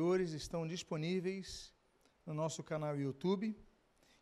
[0.00, 1.74] anteriores estão disponíveis
[2.24, 3.54] no nosso canal YouTube.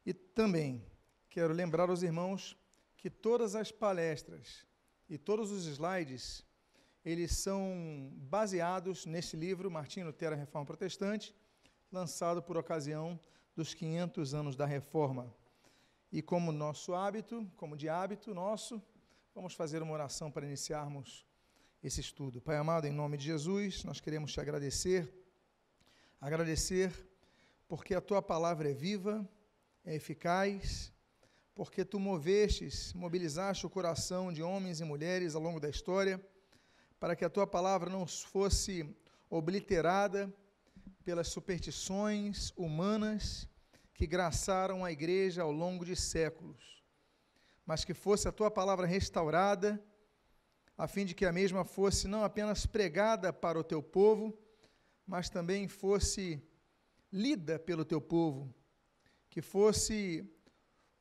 [0.04, 0.84] E também
[1.30, 2.58] quero lembrar aos irmãos
[2.96, 4.66] que todas as palestras
[5.08, 6.44] e todos os slides,
[7.04, 11.32] eles são baseados nesse livro, Martinho Lutero, a Reforma Protestante,
[11.92, 13.18] lançado por ocasião
[13.54, 15.32] dos 500 anos da Reforma.
[16.10, 18.82] E como nosso hábito, como de hábito nosso,
[19.32, 21.24] vamos fazer uma oração para iniciarmos
[21.80, 22.40] esse estudo.
[22.40, 25.27] Pai amado, em nome de Jesus, nós queremos te agradecer,
[26.20, 26.92] agradecer
[27.66, 29.28] porque a tua palavra é viva,
[29.84, 30.92] é eficaz,
[31.54, 36.20] porque tu movestes, mobilizaste o coração de homens e mulheres ao longo da história,
[36.98, 38.96] para que a tua palavra não fosse
[39.30, 40.32] obliterada
[41.04, 43.48] pelas superstições humanas
[43.94, 46.82] que graçaram a igreja ao longo de séculos,
[47.66, 49.82] mas que fosse a tua palavra restaurada
[50.78, 54.38] a fim de que a mesma fosse não apenas pregada para o teu povo,
[55.08, 56.40] mas também fosse
[57.10, 58.54] lida pelo teu povo,
[59.30, 60.24] que fosse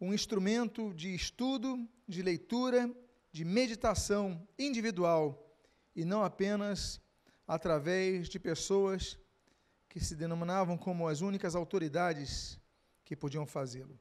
[0.02, 2.90] um instrumento de estudo, de leitura,
[3.32, 5.46] de meditação individual
[5.94, 7.02] e não apenas
[7.46, 9.20] através de pessoas
[9.90, 12.60] que se denominavam como as únicas autoridades
[13.04, 14.00] que podiam fazê-lo.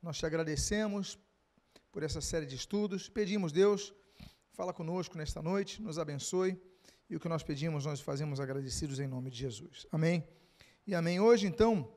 [0.00, 1.18] Nós te agradecemos
[1.90, 3.92] por essa série de estudos, pedimos, Deus,
[4.54, 6.60] Fala conosco nesta noite, nos abençoe.
[7.12, 9.86] E o que nós pedimos, nós fazemos agradecidos em nome de Jesus.
[9.92, 10.26] Amém?
[10.86, 11.20] E amém.
[11.20, 11.92] Hoje, então,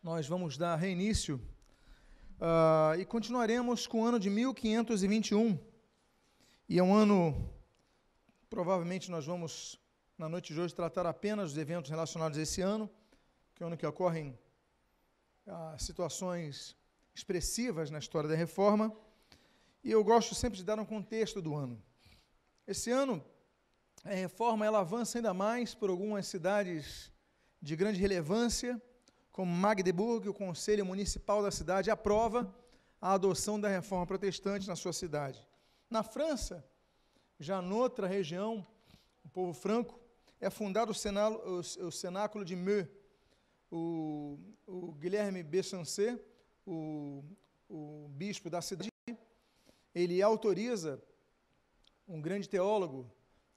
[0.00, 1.34] nós vamos dar reinício
[2.36, 5.58] uh, e continuaremos com o ano de 1521.
[6.68, 7.52] E é um ano,
[8.48, 9.80] provavelmente nós vamos,
[10.16, 12.88] na noite de hoje, tratar apenas dos eventos relacionados a esse ano,
[13.52, 14.38] que é o ano que ocorrem
[15.44, 16.76] uh, situações
[17.12, 18.96] expressivas na história da reforma.
[19.82, 21.82] E eu gosto sempre de dar um contexto do ano.
[22.64, 23.20] Esse ano,
[24.04, 27.12] a reforma ela avança ainda mais por algumas cidades
[27.60, 28.80] de grande relevância,
[29.30, 32.54] como Magdeburg, o Conselho Municipal da cidade aprova
[33.00, 35.46] a adoção da reforma protestante na sua cidade.
[35.88, 36.64] Na França,
[37.38, 38.66] já noutra região,
[39.24, 40.00] o povo franco,
[40.40, 42.88] é fundado o, cenáculo, o, o cenáculo de Meaux.
[43.70, 44.36] O,
[44.66, 46.20] o Guilherme Bechancet,
[46.66, 47.22] o,
[47.68, 48.90] o bispo da cidade,
[49.94, 51.00] ele autoriza
[52.08, 53.08] um grande teólogo,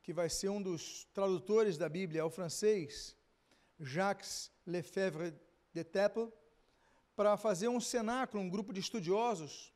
[0.04, 3.16] que vai ser um dos tradutores da Bíblia ao francês,
[3.80, 5.34] Jacques Lefebvre
[5.74, 6.30] de Teple,
[7.16, 9.74] para fazer um cenáculo, um grupo de estudiosos,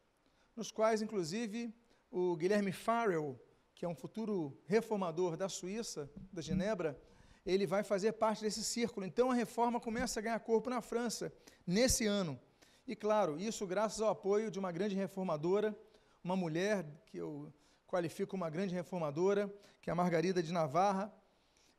[0.54, 1.74] nos quais, inclusive,
[2.12, 3.40] o Guilherme Farrell,
[3.74, 7.00] que é um futuro reformador da Suíça, da Genebra,
[7.46, 9.06] ele vai fazer parte desse círculo.
[9.06, 11.32] Então a reforma começa a ganhar corpo na França
[11.66, 12.38] nesse ano.
[12.86, 15.78] E claro, isso graças ao apoio de uma grande reformadora,
[16.22, 17.54] uma mulher que eu
[17.88, 21.12] qualifico uma grande reformadora, que é a Margarida de Navarra.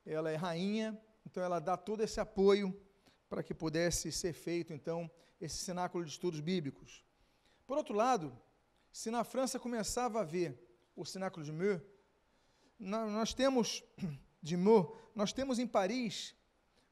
[0.04, 2.74] Ela é rainha, então ela dá todo esse apoio
[3.28, 7.04] para que pudesse ser feito, então, esse cenáculo de estudos bíblicos.
[7.66, 8.36] Por outro lado,
[8.90, 10.58] se na França começava a haver
[10.96, 11.82] o cenáculo de Meaux,
[12.78, 13.84] nós temos,
[14.42, 16.34] de Meaux, nós temos em Paris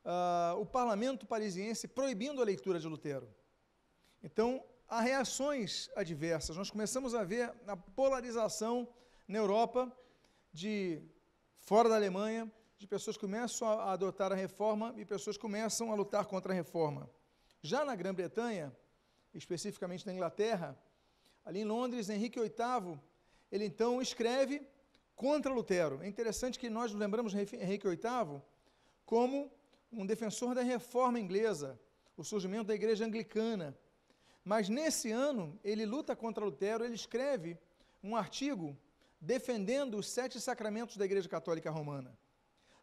[0.05, 3.35] uh, o parlamento parisiense proibindo a leitura de Lutero.
[4.23, 6.57] Então, há reações adversas.
[6.57, 8.87] Nós começamos a ver a polarização
[9.27, 9.91] na Europa
[10.53, 11.03] de
[11.59, 15.95] fora da Alemanha, de pessoas que começam a adotar a reforma e pessoas começam a
[15.95, 17.11] lutar contra a reforma.
[17.63, 18.75] Já na Grã-Bretanha,
[19.35, 20.79] especificamente na Inglaterra,
[21.45, 22.99] ali em Londres, Henrique VIII,
[23.51, 24.63] ele então escreve
[25.15, 26.03] contra Lutero.
[26.03, 28.43] É interessante que nós lembramos Henrique VIII
[29.05, 29.51] como
[29.93, 31.81] um defensor da reforma inglesa,
[32.17, 33.77] o surgimento da igreja anglicana,
[34.45, 37.59] mas nesse ano, ele luta contra Lutero, ele escreve
[38.03, 38.77] um artigo
[39.27, 42.17] defendendo os sete sacramentos da Igreja Católica Romana.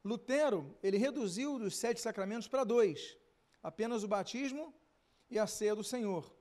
[0.03, 3.17] Lutero, ele reduziu dos sete sacramentos para dois,
[3.63, 4.73] apenas o batismo
[5.31, 6.35] e a ceia do Senhor.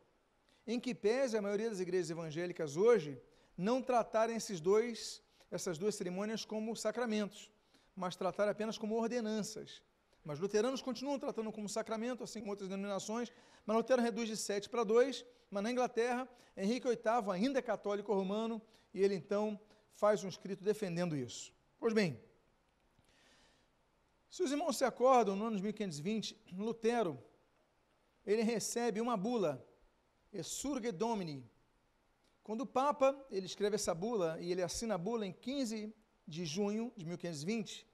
[0.66, 3.22] Em que pese a maioria das igrejas evangélicas hoje
[3.56, 7.48] não tratarem esses dois, essas duas cerimônias como sacramentos,
[7.94, 9.82] mas tratar apenas como ordenanças.
[10.24, 13.32] Mas luteranos continuam tratando como sacramento, assim como outras denominações,
[13.65, 18.12] mas Lutero reduz de 7 para 2, mas na Inglaterra, Henrique VIII ainda é católico
[18.12, 18.60] romano,
[18.94, 19.59] e ele então
[19.94, 21.53] faz um escrito defendendo isso.
[21.78, 22.21] Pois bem,
[24.30, 27.22] se os irmãos se acordam, no ano de 1520, Lutero,
[28.24, 29.62] ele recebe uma bula,
[30.42, 31.47] Surge Domini.
[32.42, 35.94] Quando o Papa, ele escreve essa bula, e ele assina a bula em 15
[36.27, 37.86] de junho de 1520,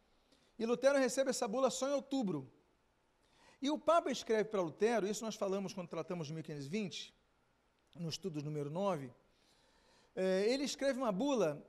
[0.59, 2.51] e Lutero recebe essa bula só em outubro.
[3.61, 7.15] E o Papa escreve para Lutero, isso nós falamos quando tratamos de 1520,
[7.97, 9.11] no estudo número 9,
[10.15, 11.65] é, ele escreve uma bula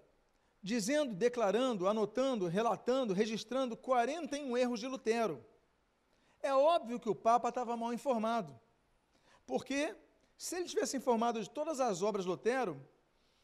[0.62, 5.44] dizendo, declarando, anotando, relatando, registrando 41 erros de Lutero.
[6.42, 8.60] É óbvio que o Papa estava mal informado,
[9.46, 9.96] porque
[10.38, 12.80] se ele tivesse informado de todas as obras de Lutero,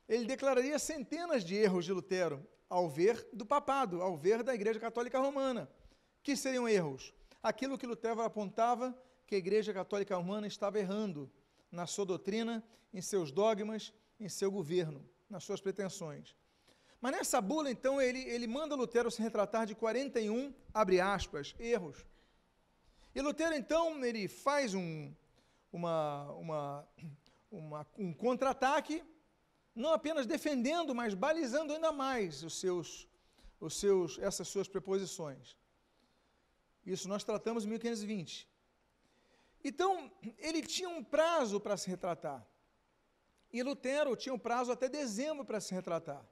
[0.08, 4.80] ele declararia centenas de erros de Lutero ao ver do papado, ao ver da Igreja
[4.80, 5.70] Católica Romana.
[6.24, 7.14] Que seriam erros?
[7.42, 8.98] Aquilo que Lutero apontava
[9.28, 11.32] que a Igreja Católica Romana estava errando
[11.72, 12.64] na sua doutrina,
[12.94, 16.36] em seus dogmas, em seu governo, nas suas pretensões.
[17.06, 22.04] Mas nessa bula, então, ele, ele manda Lutero se retratar de 41, abre aspas, erros.
[23.14, 25.14] E Lutero, então, ele faz um,
[25.72, 26.88] uma, uma,
[27.52, 29.04] uma um contra-ataque,
[29.76, 33.08] não apenas defendendo, mas balizando ainda mais os seus,
[33.60, 35.56] os seus, essas suas preposições.
[36.84, 38.50] Isso nós tratamos em 1520.
[39.64, 42.44] Então, ele tinha um prazo para se retratar.
[43.54, 46.26] E Lutero tinha um prazo até dezembro para se retratar.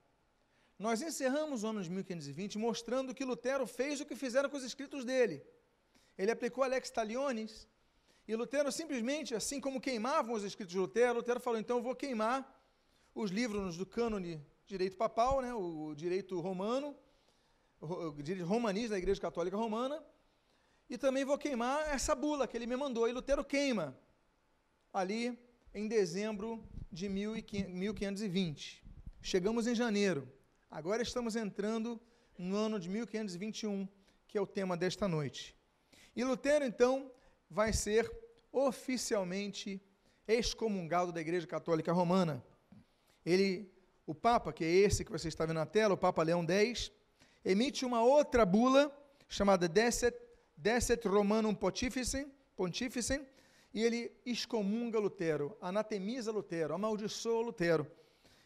[0.77, 4.63] Nós encerramos o ano de 1520 mostrando que Lutero fez o que fizeram com os
[4.63, 5.45] escritos dele.
[6.17, 7.67] Ele aplicou a lex talionis,
[8.27, 12.37] e Lutero simplesmente, assim como queimavam os escritos de Lutero, Lutero falou, então vou queimar
[13.13, 16.95] os livros do cânone direito papal, né, o direito romano,
[17.81, 20.01] o direito romanista da Igreja Católica Romana,
[20.89, 23.07] e também vou queimar essa bula que ele me mandou.
[23.07, 23.97] E Lutero queima
[24.91, 25.37] ali
[25.73, 28.83] em dezembro de 1520.
[29.21, 30.31] Chegamos em janeiro.
[30.75, 32.01] Agora estamos entrando
[32.35, 33.87] no ano de 1521,
[34.27, 35.55] que é o tema desta noite.
[36.15, 37.11] E Lutero, então,
[37.47, 38.11] vai ser
[38.51, 39.79] oficialmente
[40.27, 42.43] excomungado da Igreja Católica Romana.
[43.23, 43.71] Ele,
[44.07, 46.91] o Papa, que é esse que você está vendo na tela, o Papa Leão X,
[47.45, 48.91] emite uma outra bula
[49.29, 50.19] chamada Decet
[50.57, 53.27] Decet Romanum Pontificem, Pontificem,
[53.71, 57.85] e ele excomunga Lutero, anatemiza Lutero, amaldiçoa Lutero.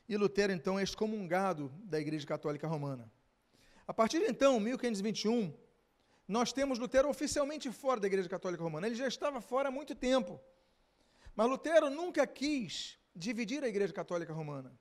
[0.08, 3.12] E Lutero, então, é excomungado da Igreja Católica Romana.
[3.86, 5.54] A partir de então, 1521,
[6.28, 8.88] nós temos Lutero oficialmente fora da Igreja Católica Romana.
[8.88, 10.40] Ele já estava fora há muito tempo.
[11.36, 14.72] Mas Lutero nunca quis dividir a Igreja Católica Romana.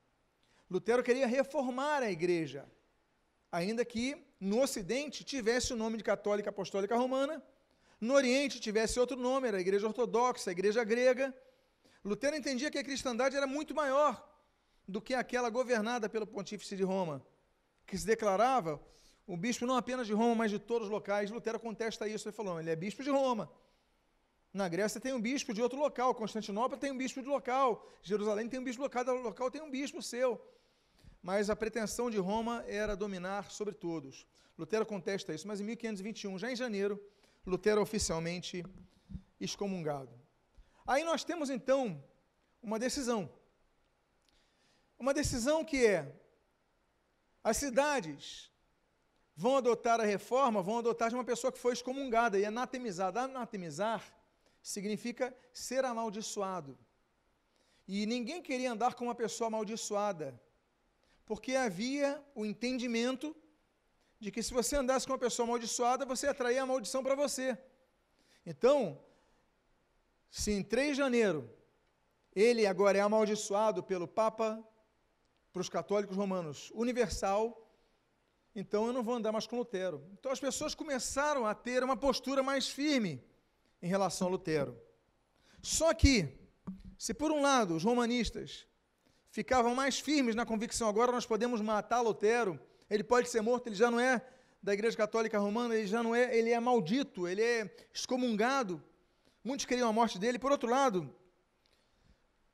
[0.69, 2.65] Lutero queria reformar a Igreja,
[3.51, 7.41] ainda que no Ocidente tivesse o nome de Católica Apostólica Romana,
[7.99, 11.35] no Oriente tivesse outro nome, era a Igreja Ortodoxa, a Igreja Grega.
[12.03, 14.36] Lutero entendia que a cristandade era muito maior
[14.87, 17.25] do que aquela governada pelo Pontífice de Roma,
[17.85, 18.79] que se declarava
[19.25, 21.29] o bispo não apenas de Roma, mas de todos os locais.
[21.29, 23.51] Lutero contesta isso, ele falou, ele é bispo de Roma.
[24.53, 28.47] Na Grécia tem um bispo de outro local, Constantinopla tem um bispo de local, Jerusalém
[28.47, 30.41] tem um bispo local, local tem um bispo seu
[31.27, 34.25] mas a pretensão de Roma era dominar sobre todos.
[34.57, 36.97] Lutero contesta isso, mas em 1521, já em janeiro,
[37.45, 38.63] Lutero oficialmente
[39.37, 40.09] excomungado.
[40.85, 42.01] Aí nós temos então
[42.61, 43.29] uma decisão.
[44.97, 46.11] Uma decisão que é:
[47.43, 48.51] as cidades
[49.35, 53.21] vão adotar a reforma, vão adotar de uma pessoa que foi excomungada e anatemizada.
[53.21, 54.03] Anatemizar
[54.61, 56.77] significa ser amaldiçoado.
[57.87, 60.39] E ninguém queria andar com uma pessoa amaldiçoada
[61.27, 63.35] porque havia o entendimento
[64.17, 67.57] de que se você andasse com uma pessoa amaldiçoada, você atraía a maldição para você.
[68.45, 68.97] Então,
[70.31, 71.53] se em 3 de janeiro
[72.33, 74.63] ele agora é amaldiçoado pelo Papa,
[75.57, 77.67] para os católicos romanos, universal,
[78.55, 80.03] então eu não vou andar mais com Lutero.
[80.13, 83.23] Então as pessoas começaram a ter uma postura mais firme
[83.81, 84.79] em relação a Lutero.
[85.59, 86.29] Só que,
[86.95, 88.67] se por um lado os romanistas
[89.31, 93.75] ficavam mais firmes na convicção, agora nós podemos matar Lutero, ele pode ser morto, ele
[93.75, 94.23] já não é
[94.61, 98.79] da Igreja Católica Romana, ele já não é, ele é maldito, ele é excomungado.
[99.43, 100.37] Muitos queriam a morte dele.
[100.37, 101.11] Por outro lado,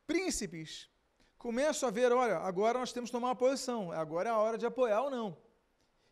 [0.08, 0.93] príncipes
[1.44, 4.58] começam a ver, olha, agora nós temos que tomar uma posição, agora é a hora
[4.58, 5.38] de apoiar ou não.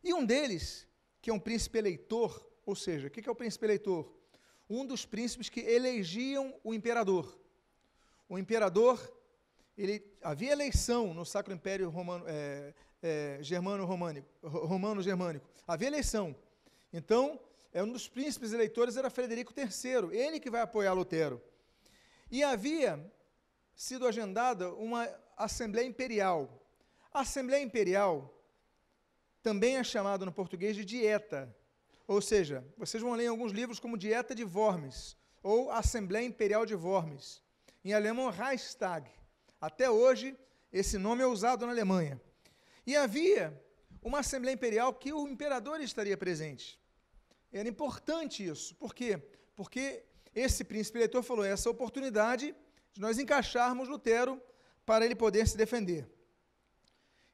[0.04, 0.86] E um deles,
[1.22, 4.14] que é um príncipe eleitor, ou seja, o que é o príncipe eleitor?
[4.70, 7.40] Um dos príncipes que elegiam o imperador.
[8.28, 9.00] O imperador
[9.78, 15.50] ele havia eleição no Sacro Império Romano, é, é, Germano Românico, Romano Germânico.
[15.66, 16.36] Havia eleição.
[16.92, 17.40] Então,
[17.72, 21.42] é um dos príncipes eleitores era Frederico III, ele que vai apoiar Lutero.
[22.30, 23.00] E havia
[23.76, 26.50] sido agendada uma Assembleia Imperial.
[27.14, 28.34] A Assembleia Imperial
[29.42, 31.54] também é chamada no português de dieta.
[32.08, 36.66] Ou seja, vocês vão ler em alguns livros como Dieta de Worms, ou Assembleia Imperial
[36.66, 37.42] de Worms.
[37.84, 39.10] Em alemão, Reichstag.
[39.60, 40.38] Até hoje,
[40.72, 42.22] esse nome é usado na Alemanha.
[42.86, 43.60] E havia
[44.02, 46.80] uma Assembleia Imperial que o imperador estaria presente.
[47.52, 48.76] Era importante isso.
[48.76, 49.22] Por quê?
[49.56, 52.56] Porque esse príncipe eleitor falou: essa oportunidade
[52.94, 54.42] de nós encaixarmos Lutero
[54.86, 56.10] para ele poder se defender.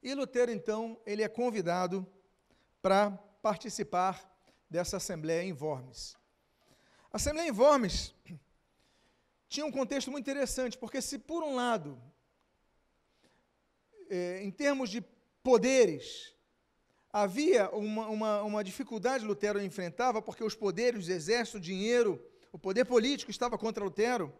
[0.01, 2.05] E Lutero, então, ele é convidado
[2.81, 3.11] para
[3.41, 4.31] participar
[4.69, 6.15] dessa assembleia em Worms.
[7.11, 8.13] A Assembleia em Worms
[9.49, 12.01] tinha um contexto muito interessante, porque se por um lado,
[14.09, 15.01] é, em termos de
[15.41, 16.35] poderes,
[17.11, 22.23] havia uma, uma, uma dificuldade que Lutero enfrentava, porque os poderes, o exército, o dinheiro,
[22.51, 24.33] o poder político estava contra Lutero,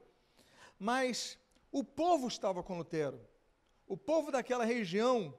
[0.80, 1.38] mas
[1.72, 3.20] o povo estava com Lutero.
[3.88, 5.34] O povo daquela região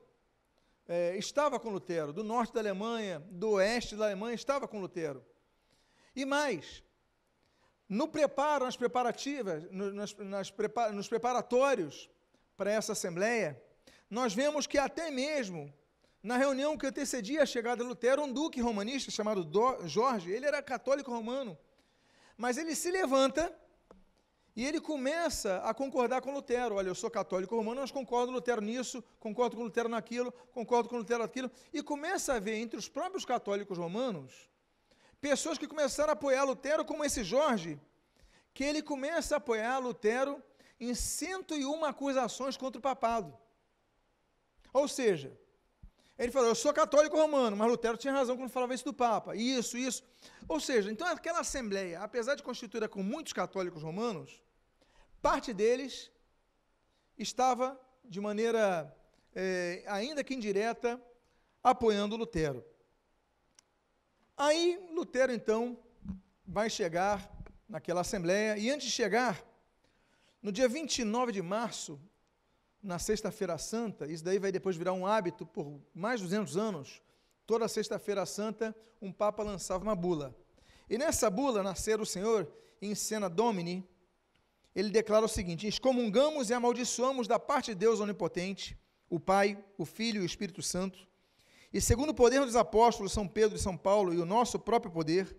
[0.86, 5.24] é, estava com Lutero, do norte da Alemanha, do oeste da Alemanha, estava com Lutero.
[6.16, 6.82] E mais,
[7.88, 12.08] no preparo, nas preparativas, no, nas, nas prepar, nos preparatórios
[12.56, 13.62] para essa assembleia,
[14.10, 15.72] nós vemos que até mesmo
[16.22, 20.46] na reunião que antecedia a chegada de Lutero, um duque romanista chamado Do, Jorge, ele
[20.46, 21.56] era católico romano,
[22.36, 23.54] mas ele se levanta
[24.58, 26.74] e ele começa a concordar com Lutero.
[26.74, 30.88] Olha, eu sou católico romano, mas concordo com Lutero nisso, concordo com Lutero naquilo, concordo
[30.88, 31.48] com Lutero naquilo.
[31.72, 34.50] E começa a ver entre os próprios católicos romanos
[35.20, 37.80] pessoas que começaram a apoiar Lutero, como esse Jorge,
[38.52, 40.42] que ele começa a apoiar Lutero
[40.80, 43.32] em 101 acusações contra o papado.
[44.72, 45.38] Ou seja,
[46.18, 49.36] ele falou: Eu sou católico romano, mas Lutero tinha razão quando falava isso do Papa.
[49.36, 50.02] Isso, isso.
[50.48, 54.47] Ou seja, então aquela assembleia, apesar de constituída com muitos católicos romanos,
[55.20, 56.10] Parte deles
[57.18, 58.94] estava, de maneira
[59.34, 61.00] é, ainda que indireta,
[61.62, 62.64] apoiando Lutero.
[64.36, 65.78] Aí Lutero, então,
[66.46, 67.30] vai chegar
[67.68, 69.44] naquela assembleia, e antes de chegar,
[70.40, 72.00] no dia 29 de março,
[72.82, 77.02] na Sexta-feira Santa, isso daí vai depois virar um hábito por mais de 200 anos,
[77.44, 80.34] toda Sexta-feira Santa, um Papa lançava uma bula.
[80.88, 83.86] E nessa bula, nascer o Senhor, em cena Domini,
[84.78, 88.78] ele declara o seguinte: excomungamos e amaldiçoamos da parte de Deus onipotente,
[89.10, 91.04] o Pai, o Filho e o Espírito Santo,
[91.72, 94.92] e segundo o poder dos apóstolos São Pedro e São Paulo e o nosso próprio
[94.92, 95.36] poder,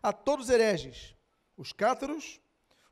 [0.00, 1.16] a todos os hereges,
[1.56, 2.40] os cátaros,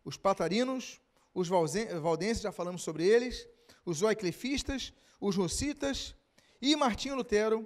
[0.04, 1.00] os patarinos,
[1.32, 3.48] os valdenses, já falamos sobre eles,
[3.84, 6.16] os oiclifistas, os russitas
[6.60, 7.64] e Martinho Lutero,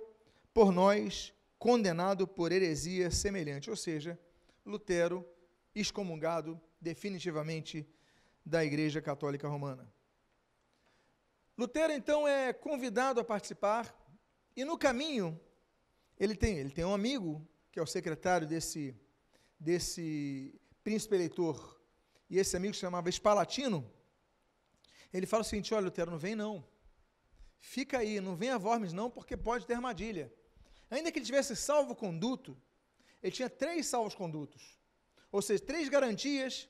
[0.53, 4.19] por nós, condenado por heresia semelhante, ou seja,
[4.67, 5.27] Lutero
[5.75, 7.89] excomungado definitivamente
[8.45, 9.93] da Igreja Católica Romana.
[11.57, 13.95] Lutero então é convidado a participar
[14.57, 15.39] e no caminho
[16.19, 18.97] ele tem ele tem um amigo que é o secretário desse
[19.59, 21.81] desse príncipe eleitor
[22.31, 23.91] e esse amigo se chamava Espalatino.
[25.13, 26.65] Ele fala o seguinte: olha, Lutero, não vem não.
[27.59, 30.33] Fica aí, não venha a Worms não, porque pode ter armadilha.
[30.89, 32.57] Ainda que ele tivesse salvo conduto,
[33.23, 34.79] ele tinha três salvos condutos.
[35.31, 36.69] Ou seja, três garantias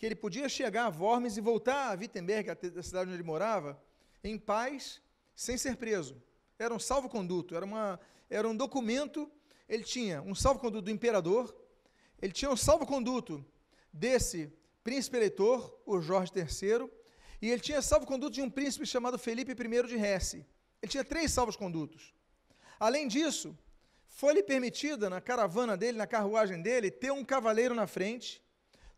[0.00, 3.78] que ele podia chegar a Worms e voltar a Wittenberg, a cidade onde ele morava,
[4.24, 4.98] em paz,
[5.36, 6.16] sem ser preso.
[6.58, 9.30] Era um salvo-conduto, era, era um documento.
[9.68, 11.54] Ele tinha um salvo-conduto do imperador,
[12.18, 13.44] ele tinha um salvo-conduto
[13.92, 14.50] desse
[14.82, 16.90] príncipe eleitor, o Jorge III,
[17.42, 20.46] e ele tinha salvo-conduto de um príncipe chamado Felipe I de Hesse.
[20.80, 22.14] Ele tinha três salvos-condutos.
[22.78, 23.54] Além disso,
[24.08, 28.42] foi-lhe permitida, na caravana dele, na carruagem dele, ter um cavaleiro na frente,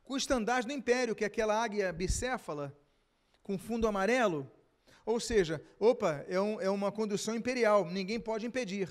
[0.04, 2.76] com o estandarte do império, que é aquela águia bicéfala,
[3.42, 4.50] com fundo amarelo.
[5.04, 8.88] Ou seja, opa, é, um, é uma condução imperial, ninguém pode impedir.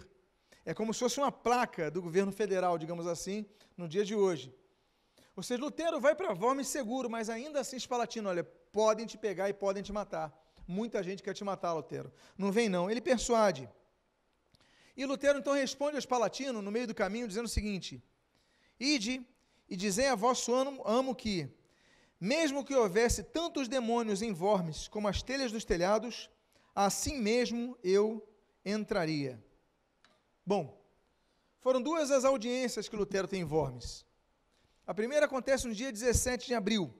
[0.65, 4.53] É como se fosse uma placa do governo federal, digamos assim, no dia de hoje.
[5.35, 9.49] Ou seja, Lutero vai para Worms seguro, mas ainda assim Spalatino, olha, podem te pegar
[9.49, 10.37] e podem te matar.
[10.67, 12.11] Muita gente quer te matar, Lutero.
[12.37, 12.91] Não vem não.
[12.91, 13.69] Ele persuade.
[14.95, 18.03] E Lutero então responde a Spalatino no meio do caminho dizendo o seguinte:
[18.79, 19.25] Ide
[19.71, 21.49] e dizem a vosso amo, que,
[22.19, 26.29] mesmo que houvesse tantos demônios em Wormes como as telhas dos telhados,
[26.75, 28.21] assim mesmo eu
[28.65, 29.41] entraria.
[30.45, 30.77] Bom,
[31.61, 34.05] foram duas as audiências que Lutero tem em Wormes.
[34.85, 36.93] A primeira acontece no dia 17 de abril.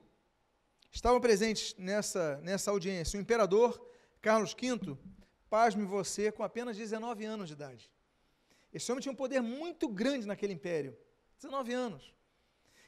[0.90, 3.86] Estavam presentes nessa, nessa audiência o imperador
[4.22, 4.96] Carlos V,
[5.50, 7.92] pasme você, com apenas 19 anos de idade.
[8.72, 10.96] Esse homem tinha um poder muito grande naquele império.
[11.36, 12.14] 19 anos.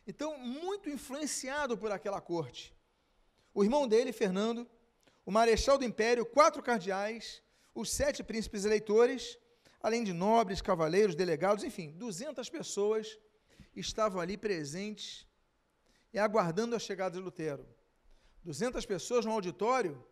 [0.07, 2.75] Então, muito influenciado por aquela corte.
[3.55, 4.69] O irmão dele, Fernando,
[5.25, 7.43] o marechal do império, quatro cardeais,
[7.75, 9.39] os sete príncipes eleitores,
[9.83, 13.19] além de nobres, cavaleiros, delegados, enfim, 200 pessoas
[13.75, 15.27] estavam ali presentes
[16.13, 17.67] e aguardando a chegada de Lutero.
[18.45, 20.05] 200 pessoas no auditório,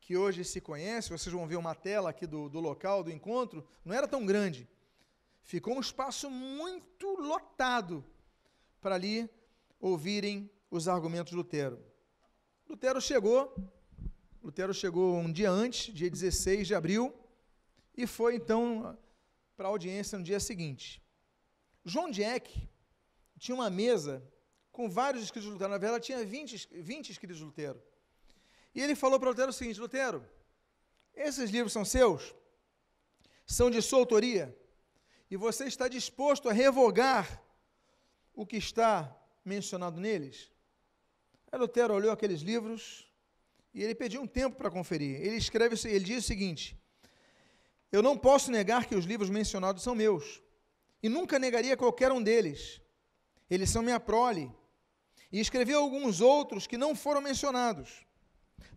[0.00, 3.66] que hoje se conhece, vocês vão ver uma tela aqui do, do local do encontro,
[3.84, 4.68] não era tão grande.
[5.42, 8.04] Ficou um espaço muito lotado
[8.80, 9.28] para ali
[9.80, 11.82] ouvirem os argumentos de Lutero.
[12.68, 13.54] Lutero chegou,
[14.42, 17.14] Lutero chegou um dia antes, dia 16 de abril,
[17.96, 18.98] e foi então
[19.56, 21.02] para a audiência no dia seguinte.
[21.84, 22.68] João Dieck
[23.38, 24.22] tinha uma mesa
[24.72, 25.70] com vários escritos de Lutero.
[25.70, 27.82] Na verdade, tinha 20, 20 escritos de Lutero.
[28.74, 30.26] E ele falou para Lutero o seguinte: Lutero,
[31.14, 32.34] esses livros são seus?
[33.46, 34.54] São de sua autoria?
[35.30, 37.42] E você está disposto a revogar
[38.36, 40.52] o que está mencionado neles?
[41.50, 43.10] Aí Lutero olhou aqueles livros
[43.72, 45.20] e ele pediu um tempo para conferir.
[45.20, 46.78] Ele escreve, ele diz o seguinte:
[47.90, 50.42] Eu não posso negar que os livros mencionados são meus,
[51.02, 52.80] e nunca negaria qualquer um deles.
[53.50, 54.52] Eles são minha prole.
[55.32, 58.06] E escrevi alguns outros que não foram mencionados.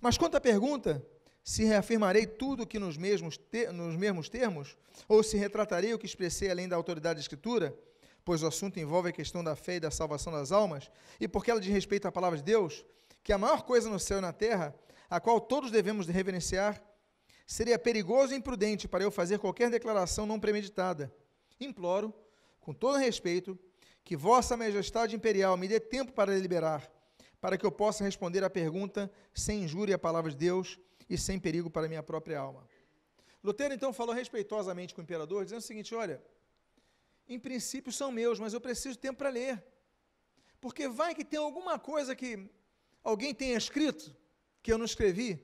[0.01, 1.05] Mas quanto à pergunta,
[1.43, 3.39] se reafirmarei tudo que nos mesmos,
[3.73, 7.77] nos mesmos termos, ou se retratarei o que expressei além da autoridade da Escritura,
[8.29, 11.49] pois o assunto envolve a questão da fé e da salvação das almas, e porque
[11.49, 12.85] ela diz respeito à palavra de Deus,
[13.23, 14.71] que a maior coisa no céu e na terra,
[15.09, 16.79] a qual todos devemos reverenciar,
[17.47, 21.11] seria perigoso e imprudente para eu fazer qualquer declaração não premeditada.
[21.59, 22.13] Imploro,
[22.61, 23.57] com todo respeito,
[24.03, 26.87] que Vossa Majestade Imperial me dê tempo para deliberar,
[27.41, 30.77] para que eu possa responder à pergunta sem injúria à palavra de Deus
[31.09, 32.63] e sem perigo para minha própria alma.
[33.43, 36.21] Lutero então falou respeitosamente com o imperador, dizendo o seguinte: olha,
[37.29, 39.63] em princípio são meus, mas eu preciso de tempo para ler.
[40.59, 42.49] Porque vai que tem alguma coisa que
[43.03, 44.15] alguém tenha escrito,
[44.61, 45.41] que eu não escrevi,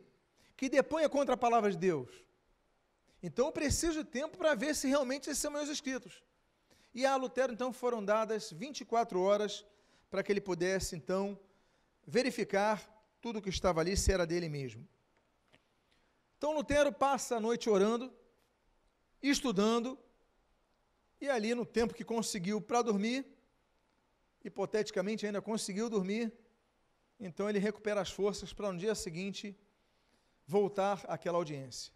[0.58, 2.12] que deponha contra a palavra de Deus.
[3.22, 6.24] Então eu preciso de tempo para ver se realmente esses são meus escritos.
[6.94, 9.66] E a Lutero, então, foram dadas 24 horas
[10.10, 11.38] para que ele pudesse, então,
[12.08, 12.82] verificar
[13.22, 14.88] tudo que estava ali, se era dele mesmo.
[16.38, 18.14] Então, Lutero passa a noite orando,
[19.22, 20.00] estudando,
[21.26, 23.26] e ali, no tempo que conseguiu para dormir,
[24.44, 26.32] hipoteticamente ainda conseguiu dormir,
[27.20, 29.58] então ele recupera as forças para no dia seguinte
[30.46, 31.92] voltar àquela audiência.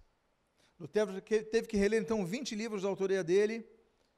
[0.79, 3.67] Lutero teve que reler então 20 livros da autoria dele,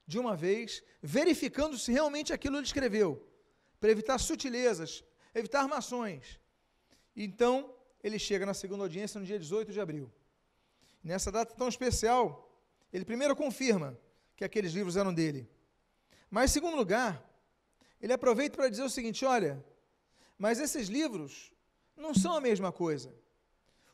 [0.08, 3.27] de uma vez, verificando se realmente aquilo ele escreveu,
[3.80, 5.03] para evitar sutilezas,
[5.34, 6.39] evitar armações.
[7.15, 10.12] Então, ele chega na segunda audiência no dia 18 de abril.
[11.03, 12.50] Nessa data tão especial,
[12.94, 13.98] ele primeiro confirma
[14.42, 15.50] que aqueles livros eram dele.
[16.30, 17.24] Mas, em segundo lugar,
[18.01, 19.64] ele aproveita para dizer o seguinte: olha,
[20.38, 21.51] mas esses livros
[21.96, 23.14] não são a mesma coisa.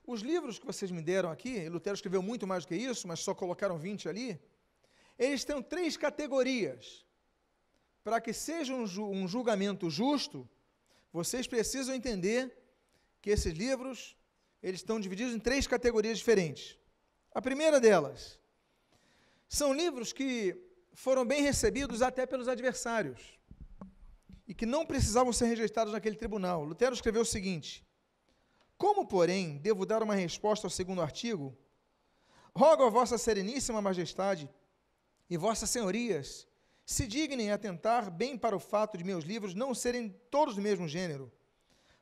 [0.06, 3.20] Os livros que vocês me deram aqui, Lutero escreveu muito mais do que isso, mas
[3.20, 4.40] só colocaram 20 ali
[5.18, 7.06] eles têm três categorias.
[8.04, 10.48] Para que seja um, julgamento justo,
[11.12, 12.56] vocês precisam entender
[13.22, 14.16] que esses livros
[14.62, 16.78] eles estão divididos em três categorias diferentes.
[17.34, 18.40] A primeira delas
[19.48, 20.56] são livros que
[20.94, 23.38] foram bem recebidos até pelos adversários
[24.48, 26.64] e que não precisavam ser rejeitados naquele tribunal.
[26.64, 27.86] Lutero escreveu o seguinte:
[28.78, 31.56] Como, porém, devo dar uma resposta ao segundo artigo?
[32.56, 34.50] Rogo a vossa sereníssima majestade
[35.30, 36.48] e vossas senhorias
[36.86, 40.88] se dignem atentar bem para o fato de meus livros não serem todos do mesmo
[40.88, 41.32] gênero,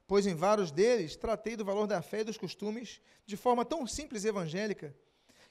[0.08, 3.86] pois em vários deles tratei do valor da fé e dos costumes de forma tão
[3.88, 4.95] simples e evangélica,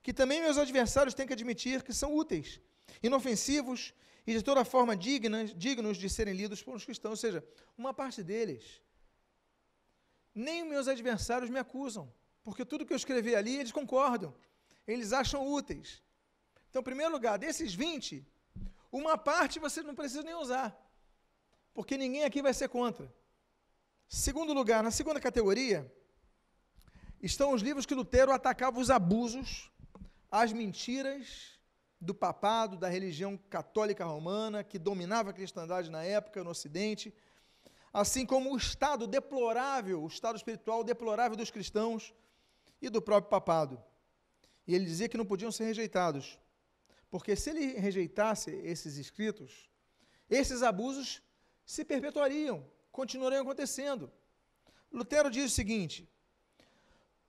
[0.04, 2.60] que também meus adversários têm que admitir que são úteis,
[3.02, 3.94] inofensivos
[4.26, 7.42] e de toda forma dignas, dignos de serem lidos por uns cristãos, ou seja,
[7.76, 8.82] uma parte deles.
[10.34, 12.12] Nem meus adversários me acusam,
[12.42, 14.34] porque tudo que eu escrevi ali eles concordam,
[14.86, 16.02] eles acham úteis.
[16.68, 18.26] Então, em primeiro lugar, desses 20,
[18.92, 20.78] uma parte você não precisa nem usar,
[21.72, 23.10] porque ninguém aqui vai ser contra.
[24.06, 25.90] Segundo lugar, na segunda categoria,
[27.22, 29.70] estão os livros que Lutero atacava os abusos,
[30.36, 31.60] as mentiras
[32.00, 37.14] do papado, da religião católica romana, que dominava a cristandade na época no Ocidente,
[37.92, 42.12] assim como o estado deplorável, o estado espiritual deplorável dos cristãos
[42.82, 43.80] e do próprio papado.
[44.66, 46.36] E ele dizia que não podiam ser rejeitados.
[47.08, 49.70] Porque se ele rejeitasse esses escritos,
[50.28, 51.22] esses abusos
[51.64, 54.10] se perpetuariam, continuariam acontecendo.
[54.90, 56.12] Lutero diz o seguinte: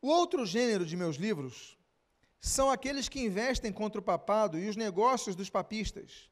[0.01, 1.77] o outro gênero de meus livros
[2.47, 6.29] são aqueles que investem contra o papado e os negócios dos papistas,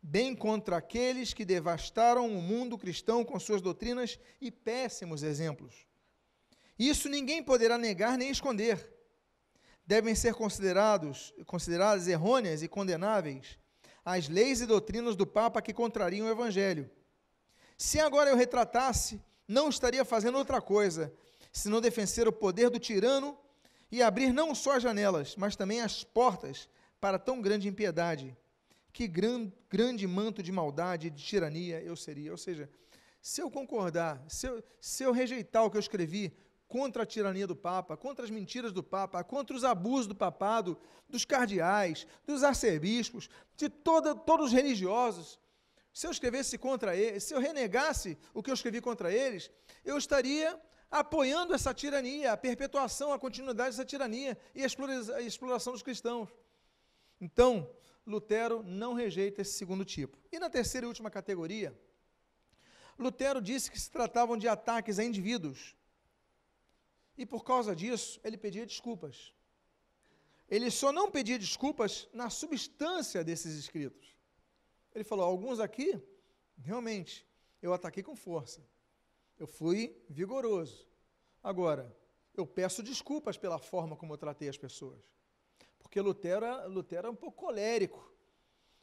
[0.00, 5.74] bem contra aqueles que devastaram o mundo cristão com suas doutrinas e péssimos exemplos.
[6.78, 8.88] Isso ninguém poderá negar nem esconder
[9.84, 13.58] devem ser considerados, consideradas errôneas e condenáveis
[14.04, 16.88] as leis e doutrinas do Papa que contrariam o Evangelho.
[17.76, 21.12] Se agora eu retratasse, não estaria fazendo outra coisa,
[21.52, 23.36] senão defender o poder do tirano
[23.90, 26.68] e abrir não só as janelas, mas também as portas
[27.00, 28.36] para tão grande impiedade.
[28.92, 32.30] Que gran, grande manto de maldade e de tirania eu seria.
[32.30, 32.68] Ou seja,
[33.20, 36.32] se eu concordar, se eu, se eu rejeitar o que eu escrevi,
[36.70, 40.78] contra a tirania do Papa, contra as mentiras do Papa, contra os abusos do papado,
[41.08, 45.36] dos cardeais, dos arcebispos, de toda, todos os religiosos.
[45.92, 49.50] se eu escrevesse contra eles, se eu renegasse o que eu escrevi contra eles,
[49.84, 50.56] eu estaria
[50.90, 56.28] apoiando essa tirania, a perpetuação, a continuidade dessa tirania e a exploração dos cristãos.
[57.20, 57.70] Então,
[58.06, 60.18] Lutero não rejeita esse segundo tipo.
[60.32, 61.78] E na terceira e última categoria,
[62.98, 65.76] Lutero disse que se tratavam de ataques a indivíduos.
[67.16, 69.32] E por causa disso, ele pedia desculpas.
[70.48, 74.16] Ele só não pedia desculpas na substância desses escritos.
[74.92, 76.02] Ele falou: alguns aqui,
[76.58, 77.26] realmente,
[77.62, 78.66] eu ataquei com força.
[79.40, 80.86] Eu fui vigoroso.
[81.42, 81.96] Agora,
[82.36, 85.00] eu peço desculpas pela forma como eu tratei as pessoas.
[85.78, 88.12] Porque Lutero, Lutero era um pouco colérico.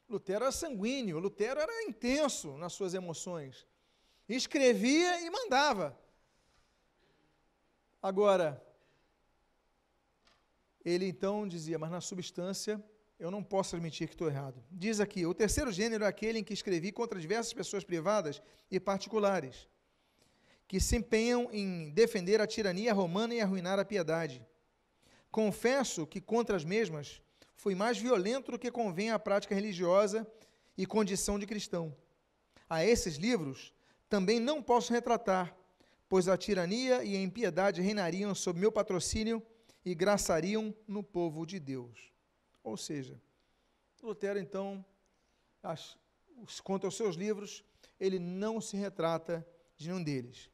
[0.10, 1.20] Lutero era sanguíneo.
[1.20, 3.68] Lutero era intenso nas suas emoções.
[4.28, 5.96] Escrevia e mandava.
[8.02, 8.60] Agora,
[10.84, 12.84] ele então dizia, mas na substância
[13.20, 14.64] eu não posso admitir que estou errado.
[14.72, 18.42] Diz aqui: o terceiro gênero é aquele em que escrevi contra diversas pessoas privadas
[18.72, 19.68] e particulares,
[20.68, 24.46] que se empenham em defender a tirania romana e arruinar a piedade.
[25.32, 27.22] Confesso que contra as mesmas
[27.56, 30.28] fui mais violento do que convém à prática religiosa
[30.78, 31.96] e condição de cristão.
[32.70, 33.74] A esses livros
[34.10, 35.56] também não posso retratar,
[36.10, 39.42] pois a tirania e a impiedade reinariam sob meu patrocínio
[39.86, 42.12] e graçariam no povo de Deus.
[42.64, 43.22] Ou seja,
[44.04, 44.86] Lutero, então,
[45.64, 45.98] as,
[46.64, 47.64] quanto aos seus livros,
[48.00, 50.50] ele não se retrata de nenhum deles.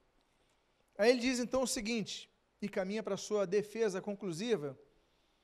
[0.97, 2.29] Aí ele diz então o seguinte,
[2.61, 4.77] e caminha para a sua defesa conclusiva.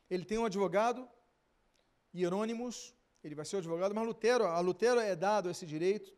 [0.09, 1.07] Ele tem um advogado,
[2.15, 6.13] Hierônimos, ele vai ser o advogado, mas Lutero, a Lutero é dado esse direito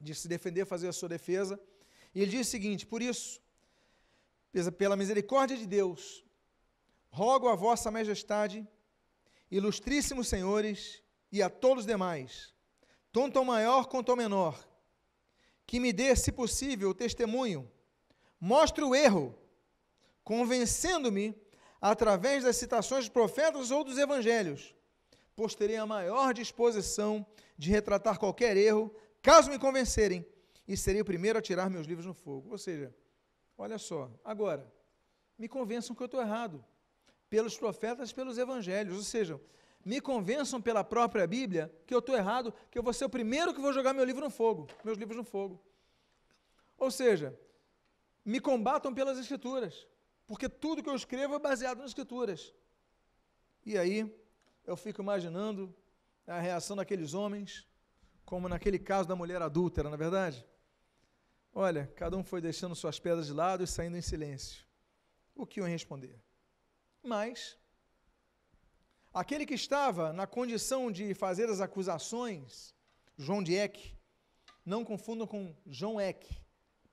[0.00, 1.60] de se defender, fazer a sua defesa.
[2.14, 3.42] E ele diz o seguinte: Por isso,
[4.78, 6.24] pela misericórdia de Deus,
[7.10, 8.66] rogo a vossa majestade
[9.50, 12.54] ilustríssimos senhores e a todos os demais,
[13.12, 14.64] tanto ao maior quanto ao menor,
[15.66, 17.68] que me dê, se possível, o testemunho,
[18.40, 19.34] mostre o erro,
[20.24, 21.34] convencendo-me
[21.80, 24.74] através das citações dos profetas ou dos evangelhos,
[25.36, 27.24] pois terei a maior disposição
[27.56, 30.26] de retratar qualquer erro, caso me convencerem,
[30.66, 32.50] e serei o primeiro a tirar meus livros no fogo.
[32.50, 32.94] Ou seja,
[33.58, 34.72] olha só, agora,
[35.36, 36.64] me convençam que eu estou errado
[37.28, 38.96] pelos profetas, pelos evangelhos.
[38.96, 39.40] Ou seja,
[39.84, 43.54] me convençam pela própria Bíblia que eu estou errado, que eu vou ser o primeiro
[43.54, 45.60] que vou jogar meu livro no fogo, meus livros no fogo.
[46.76, 47.38] Ou seja,
[48.24, 49.86] me combatam pelas Escrituras,
[50.26, 52.54] porque tudo que eu escrevo é baseado nas Escrituras.
[53.64, 54.14] E aí,
[54.64, 55.74] eu fico imaginando
[56.26, 57.66] a reação daqueles homens,
[58.24, 60.46] como naquele caso da mulher adúltera, na é verdade?
[61.52, 64.64] Olha, cada um foi deixando suas pedras de lado e saindo em silêncio.
[65.34, 66.22] O que iam responder?
[67.02, 67.58] Mas
[69.12, 72.74] aquele que estava na condição de fazer as acusações,
[73.16, 73.96] João de Eck,
[74.64, 76.28] não confundam com João Eck,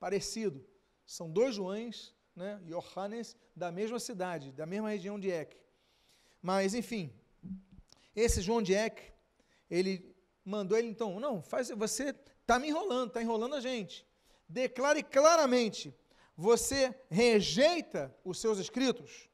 [0.00, 0.66] parecido.
[1.08, 5.56] São dois Joões, né, Johannes, da mesma cidade, da mesma região de Eck.
[6.42, 7.10] Mas, enfim,
[8.14, 9.02] esse João de Eck,
[9.70, 14.06] ele mandou ele então, não, faz, você está me enrolando, está enrolando a gente.
[14.46, 15.96] Declare claramente,
[16.36, 19.30] você rejeita os seus escritos?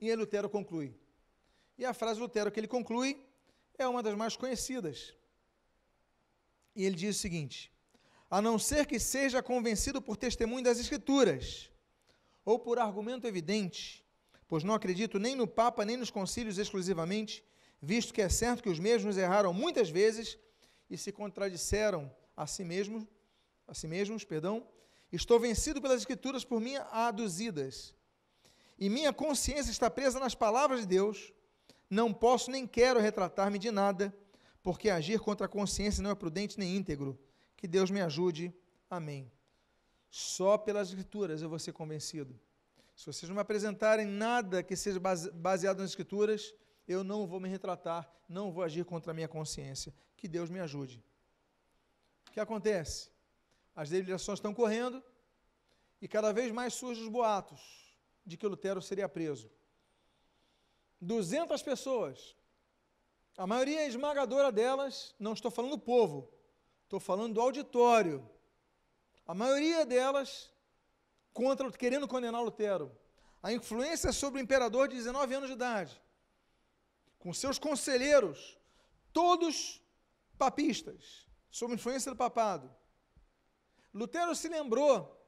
[0.00, 0.92] E Lutero conclui.
[1.78, 3.24] E a frase Lutero que ele conclui
[3.78, 5.14] é uma das mais conhecidas.
[6.74, 7.71] E ele diz o seguinte:
[8.32, 11.70] A não ser que seja convencido por testemunho das Escrituras,
[12.46, 14.02] ou por argumento evidente,
[14.48, 17.44] pois não acredito nem no Papa nem nos concílios exclusivamente,
[17.78, 20.38] visto que é certo que os mesmos erraram muitas vezes
[20.88, 23.06] e se contradisseram a si mesmos,
[23.68, 24.66] a si mesmos, perdão,
[25.12, 27.94] estou vencido pelas escrituras por mim aduzidas
[28.78, 31.34] e minha consciência está presa nas palavras de Deus,
[31.90, 34.10] não posso nem quero retratar-me de nada,
[34.62, 37.20] porque agir contra a consciência não é prudente nem íntegro.
[37.62, 38.52] Que Deus me ajude.
[38.90, 39.30] Amém.
[40.10, 42.36] Só pelas Escrituras eu vou ser convencido.
[42.96, 44.98] Se vocês não me apresentarem nada que seja
[45.32, 46.52] baseado nas Escrituras,
[46.88, 49.94] eu não vou me retratar, não vou agir contra a minha consciência.
[50.16, 51.04] Que Deus me ajude.
[52.28, 53.12] O que acontece?
[53.76, 55.00] As deliberações estão correndo
[56.00, 57.60] e cada vez mais surgem os boatos
[58.26, 59.48] de que Lutero seria preso.
[61.00, 62.34] 200 pessoas.
[63.38, 66.28] A maioria esmagadora delas, não estou falando do povo,
[66.92, 68.28] estou falando do auditório.
[69.26, 70.52] A maioria delas
[71.32, 72.94] contra, querendo condenar Lutero.
[73.42, 76.00] A influência sobre o imperador de 19 anos de idade,
[77.18, 78.58] com seus conselheiros,
[79.10, 79.82] todos
[80.36, 82.70] papistas, sob influência do papado.
[83.94, 85.18] Lutero se lembrou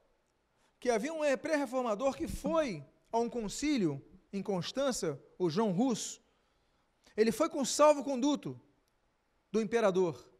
[0.79, 6.23] que havia um pré-reformador que foi a um concílio em Constança, o João Russo.
[7.17, 8.61] Ele foi com salvo-conduto
[9.51, 10.34] do imperador.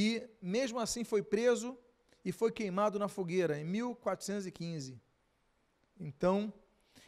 [0.00, 1.76] E mesmo assim foi preso
[2.24, 4.96] e foi queimado na fogueira em 1415.
[5.98, 6.54] Então,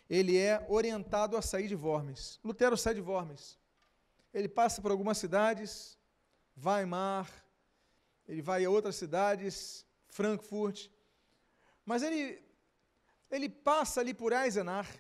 [0.09, 2.41] ele é orientado a sair de Worms.
[2.43, 3.57] Lutero sai de Worms.
[4.35, 5.97] Ele passa por algumas cidades,
[6.61, 7.31] Weimar,
[8.27, 10.89] ele vai a outras cidades, Frankfurt,
[11.87, 12.43] mas ele,
[13.31, 14.91] ele passa ali por Eisenach,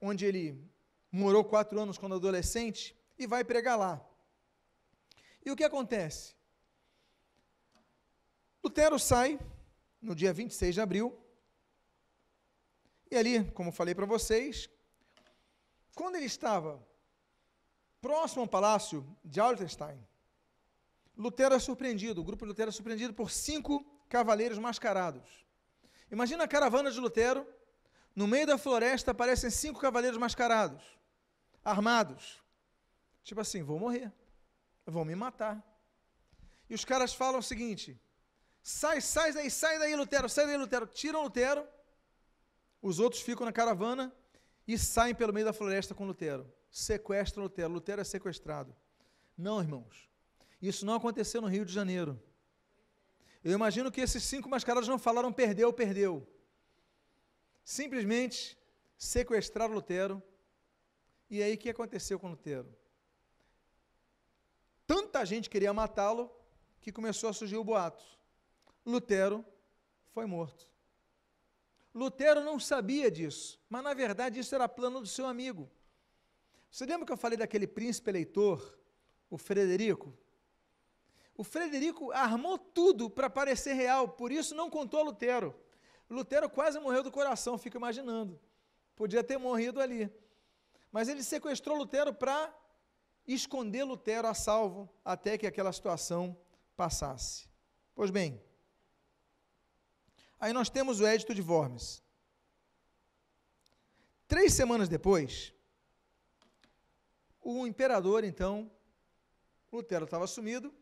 [0.00, 0.56] onde ele
[1.10, 4.00] morou quatro anos quando adolescente, e vai pregar lá.
[5.44, 6.40] E o que acontece?
[8.62, 9.38] Lutero sai
[10.00, 11.18] no dia 26 de abril,
[13.10, 14.70] e ali, como falei para vocês,
[15.94, 16.82] quando ele estava
[18.00, 20.02] próximo ao palácio de Altenstein,
[21.16, 25.44] Lutero é surpreendido, o grupo de Lutero é surpreendido por cinco cavaleiros mascarados.
[26.10, 27.46] Imagina a caravana de Lutero,
[28.14, 30.82] no meio da floresta aparecem cinco cavaleiros mascarados,
[31.64, 32.42] armados.
[33.24, 34.12] Tipo assim, vou morrer,
[34.86, 35.62] vão me matar.
[36.68, 38.00] E os caras falam o seguinte:
[38.62, 40.86] sai, sai daí, sai daí, Lutero, sai daí, Lutero.
[40.86, 41.66] Tiram Lutero,
[42.80, 44.14] os outros ficam na caravana
[44.66, 46.52] e saem pelo meio da floresta com Lutero.
[46.70, 47.72] Sequestram Lutero.
[47.72, 48.74] Lutero é sequestrado.
[49.36, 50.08] Não, irmãos.
[50.60, 52.22] Isso não aconteceu no Rio de Janeiro.
[53.42, 56.26] Eu imagino que esses cinco mascarados não falaram perdeu, perdeu.
[57.64, 58.56] Simplesmente
[58.96, 60.22] sequestraram Lutero.
[61.28, 62.72] E aí o que aconteceu com Lutero?
[64.86, 66.30] Tanta gente queria matá-lo
[66.80, 68.04] que começou a surgir o boato.
[68.84, 69.44] Lutero
[70.12, 70.68] foi morto.
[71.94, 75.70] Lutero não sabia disso, mas na verdade isso era plano do seu amigo.
[76.70, 78.78] Você lembra que eu falei daquele príncipe eleitor,
[79.28, 80.16] o Frederico?
[81.36, 85.54] O Frederico armou tudo para parecer real, por isso não contou a Lutero.
[86.08, 88.40] Lutero quase morreu do coração, fica imaginando.
[88.96, 90.10] Podia ter morrido ali.
[90.90, 92.54] Mas ele sequestrou Lutero para
[93.26, 96.36] esconder Lutero a salvo até que aquela situação
[96.76, 97.48] passasse.
[97.94, 98.42] Pois bem,
[100.42, 102.02] Aí nós temos o Édito de Worms.
[104.26, 105.54] Três semanas depois,
[107.40, 108.68] o imperador, então,
[109.72, 110.74] Lutero estava sumido,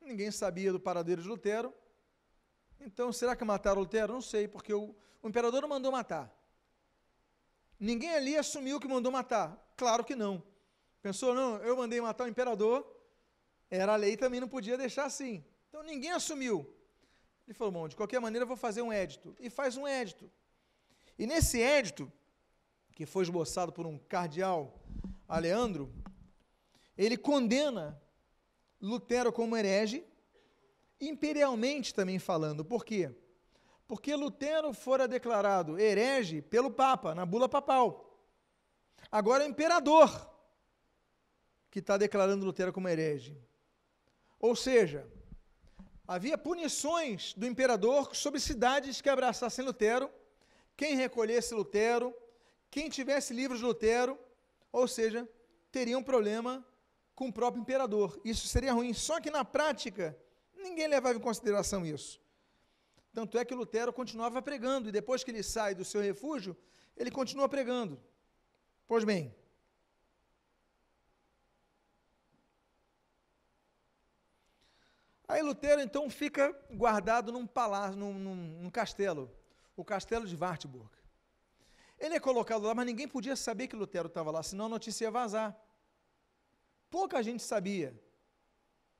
[0.00, 1.72] ninguém sabia do paradeiro de Lutero.
[2.80, 4.12] Então, será que mataram Lutero?
[4.12, 6.28] Não sei, porque o, o imperador não mandou matar.
[7.78, 9.56] Ninguém ali assumiu que mandou matar.
[9.76, 10.42] Claro que não.
[11.00, 12.84] Pensou, não, eu mandei matar o imperador,
[13.70, 15.44] era a lei, também não podia deixar assim.
[15.68, 16.75] Então ninguém assumiu.
[17.46, 19.36] Ele falou: bom, de qualquer maneira eu vou fazer um édito.
[19.38, 20.30] E faz um édito.
[21.18, 22.12] E nesse édito,
[22.92, 24.80] que foi esboçado por um cardeal,
[25.28, 25.92] Aleandro,
[26.96, 28.00] ele condena
[28.80, 30.04] Lutero como herege,
[31.00, 32.64] imperialmente também falando.
[32.64, 33.14] Por quê?
[33.86, 38.02] Porque Lutero fora declarado herege pelo Papa, na bula papal.
[39.10, 40.30] Agora é o imperador
[41.70, 43.36] que está declarando Lutero como herege.
[44.40, 45.06] Ou seja,
[46.08, 50.08] Havia punições do imperador sobre cidades que abraçassem Lutero,
[50.76, 52.14] quem recolhesse Lutero,
[52.70, 54.18] quem tivesse livros de Lutero,
[54.70, 55.28] ou seja,
[55.72, 56.64] teria um problema
[57.14, 58.20] com o próprio imperador.
[58.24, 58.92] Isso seria ruim.
[58.92, 60.16] Só que na prática,
[60.54, 62.20] ninguém levava em consideração isso.
[63.12, 66.56] Tanto é que Lutero continuava pregando, e depois que ele sai do seu refúgio,
[66.96, 67.98] ele continua pregando.
[68.86, 69.34] Pois bem,
[75.28, 79.30] Aí Lutero então fica guardado num palácio, num, num, num castelo,
[79.76, 80.90] o castelo de Wartburg.
[81.98, 85.04] Ele é colocado lá, mas ninguém podia saber que Lutero estava lá, senão a notícia
[85.04, 85.58] ia vazar.
[86.90, 87.98] Pouca gente sabia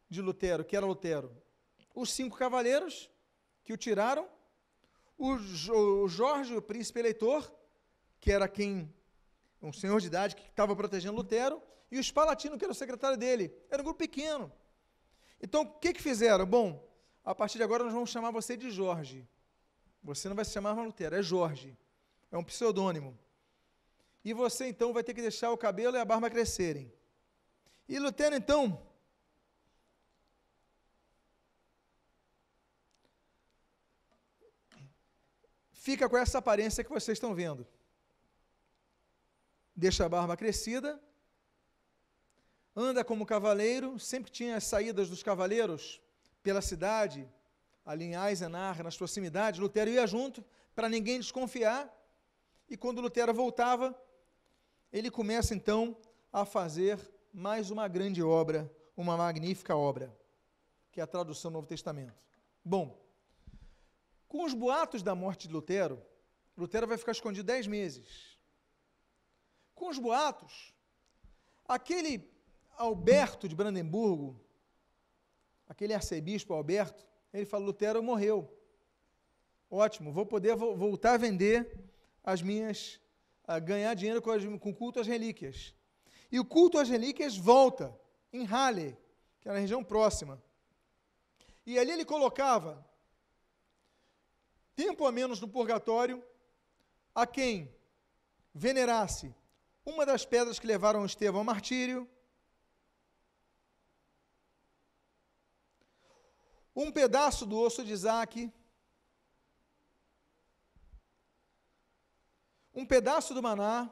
[0.08, 1.30] de Lutero, que era Lutero.
[1.94, 3.10] Os cinco cavaleiros
[3.62, 4.28] que o tiraram,
[5.18, 5.36] o,
[6.08, 7.52] Jorge, o príncipe eleitor,
[8.20, 8.92] que era quem,
[9.62, 13.16] um senhor de idade que estava protegendo Lutero, e os Palatino, que era o secretário
[13.16, 13.54] dele.
[13.70, 14.52] Era um grupo pequeno.
[15.40, 16.46] Então, o que, que fizeram?
[16.46, 16.83] Bom,
[17.25, 19.27] a partir de agora nós vamos chamar você de Jorge.
[20.03, 21.77] Você não vai se chamar Lutero, é Jorge.
[22.31, 23.18] É um pseudônimo.
[24.25, 26.92] E você então vai ter que deixar o cabelo e a barba crescerem.
[27.88, 28.81] E Lutero então
[35.72, 37.66] fica com essa aparência que vocês estão vendo.
[39.75, 41.01] Deixa a barba crescida
[42.76, 46.00] anda como cavaleiro, sempre tinha as saídas dos cavaleiros
[46.42, 47.26] pela cidade,
[47.84, 49.58] ali em Eisenach, nas proximidades.
[49.58, 51.90] Lutero ia junto para ninguém desconfiar.
[52.68, 53.98] E quando Lutero voltava,
[54.92, 55.96] ele começa então
[56.30, 57.00] a fazer
[57.32, 60.14] mais uma grande obra, uma magnífica obra,
[60.92, 62.26] que é a tradução do Novo Testamento.
[62.62, 63.00] Bom,
[64.28, 66.02] com os boatos da morte de Lutero,
[66.56, 68.36] Lutero vai ficar escondido dez meses.
[69.74, 70.74] Com os boatos,
[71.66, 72.36] aquele
[72.76, 74.40] Alberto de Brandemburgo,
[75.68, 78.52] aquele arcebispo Alberto, ele falou: Lutero morreu.
[79.70, 81.78] Ótimo, vou poder vo voltar a vender
[82.22, 83.00] as minhas,
[83.46, 85.74] a ganhar dinheiro com, as, com culto às relíquias.
[86.30, 87.98] E o culto às relíquias volta
[88.32, 88.96] em Halle,
[89.40, 90.42] que era a região próxima.
[91.64, 92.84] E ali ele colocava
[94.74, 96.22] tempo a menos no purgatório
[97.14, 97.74] a quem
[98.54, 99.34] venerasse
[99.84, 102.08] uma das pedras que levaram Estevão ao martírio,
[106.76, 108.52] um pedaço do osso de Isaac,
[112.74, 113.90] um pedaço do maná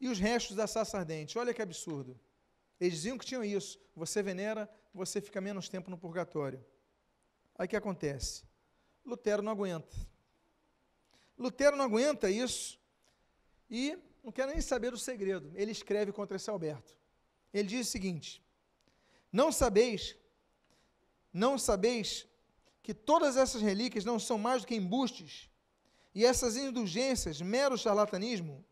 [0.00, 1.38] e os restos da saça ardente.
[1.38, 2.18] Olha que absurdo.
[2.80, 3.80] Eles diziam que tinham isso.
[3.94, 6.62] Você venera, você fica menos tempo no purgatório.
[7.56, 8.42] Aí o que acontece?
[9.04, 9.96] Lutero não aguenta.
[11.38, 12.80] Lutero não aguenta isso
[13.70, 15.52] e não quer nem saber do segredo.
[15.54, 16.96] Ele escreve contra esse Alberto.
[17.54, 18.44] Ele diz o seguinte:
[19.30, 20.16] Não sabeis,
[21.32, 22.26] não sabeis
[22.82, 25.48] que todas essas relíquias não são mais do que embustes
[26.14, 28.64] e essas indulgências, mero charlatanismo?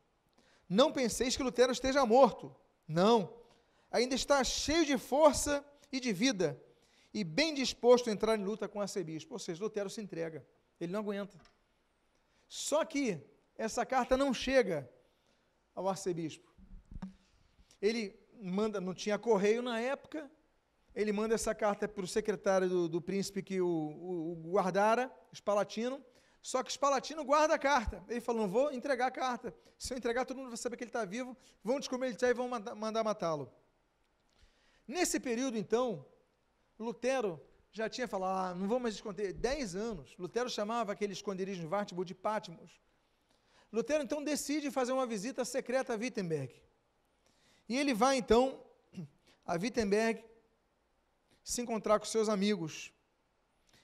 [0.68, 2.54] Não penseis que Lutero esteja morto.
[2.86, 3.34] Não.
[3.90, 6.60] Ainda está cheio de força e de vida
[7.12, 9.34] e bem disposto a entrar em luta com o arcebispo.
[9.34, 10.46] Ou seja, Lutero se entrega,
[10.80, 11.38] ele não aguenta.
[12.46, 13.20] Só que
[13.56, 14.88] essa carta não chega
[15.74, 16.48] ao arcebispo.
[17.80, 20.30] Ele manda, não tinha correio na época,
[20.94, 25.10] ele manda essa carta para o secretário do, do príncipe que o, o, o guardara,
[25.32, 26.04] Espalatino,
[26.42, 28.02] só que Espalatino guarda a carta.
[28.08, 29.54] Ele falou: não vou entregar a carta.
[29.78, 32.28] Se eu entregar, todo mundo vai saber que ele está vivo, vão descobrir ele está
[32.28, 33.52] e vão mandar matá-lo.
[34.86, 36.04] Nesse período, então,
[36.78, 37.40] Lutero
[37.72, 40.16] já tinha falado, ah, não vou mais esconder, dez anos.
[40.18, 42.80] Lutero chamava aquele esconderijo em Wartburg de Patmos.
[43.72, 46.52] Lutero então decide fazer uma visita secreta a Wittenberg.
[47.68, 48.60] E ele vai então
[49.46, 50.24] a Wittenberg
[51.50, 52.92] se encontrar com seus amigos.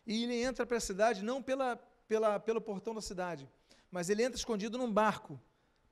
[0.06, 1.76] E ele entra para a cidade não pela,
[2.06, 3.48] pela, pelo portão da cidade,
[3.90, 5.40] mas ele entra escondido num barco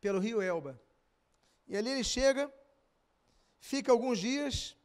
[0.00, 0.80] pelo rio Elba.
[1.66, 2.52] E ali ele chega,
[3.58, 4.76] fica alguns dias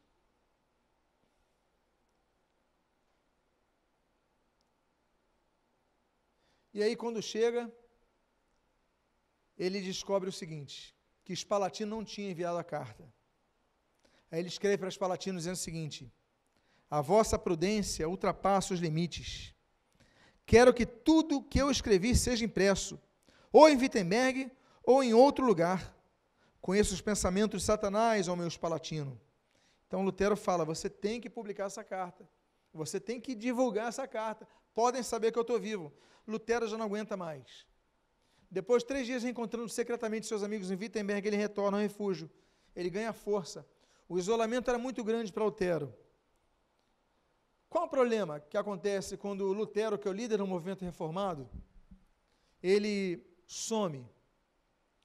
[6.72, 7.70] E aí, quando chega,
[9.58, 13.12] ele descobre o seguinte: que Spalatino não tinha enviado a carta.
[14.30, 16.10] Aí ele escreve para Spalatino dizendo o seguinte:
[16.90, 19.54] A vossa prudência ultrapassa os limites.
[20.44, 23.00] Quero que tudo que eu escrevi seja impresso,
[23.52, 24.50] ou em Wittenberg,
[24.82, 25.94] ou em outro lugar.
[26.60, 29.20] Conheço os pensamentos de Satanás, ó meu Spalatino.
[29.86, 32.28] Então Lutero fala: você tem que publicar essa carta.
[32.72, 34.46] Você tem que divulgar essa carta.
[34.74, 35.92] Podem saber que eu estou vivo.
[36.26, 37.66] Lutero já não aguenta mais.
[38.50, 42.28] Depois de três dias encontrando secretamente seus amigos em Wittenberg, ele retorna ao refúgio.
[42.74, 43.64] Ele ganha força.
[44.08, 45.94] O isolamento era muito grande para Lutero.
[47.70, 51.48] Qual o problema que acontece quando Lutero, que é o líder do movimento reformado,
[52.60, 54.04] ele some?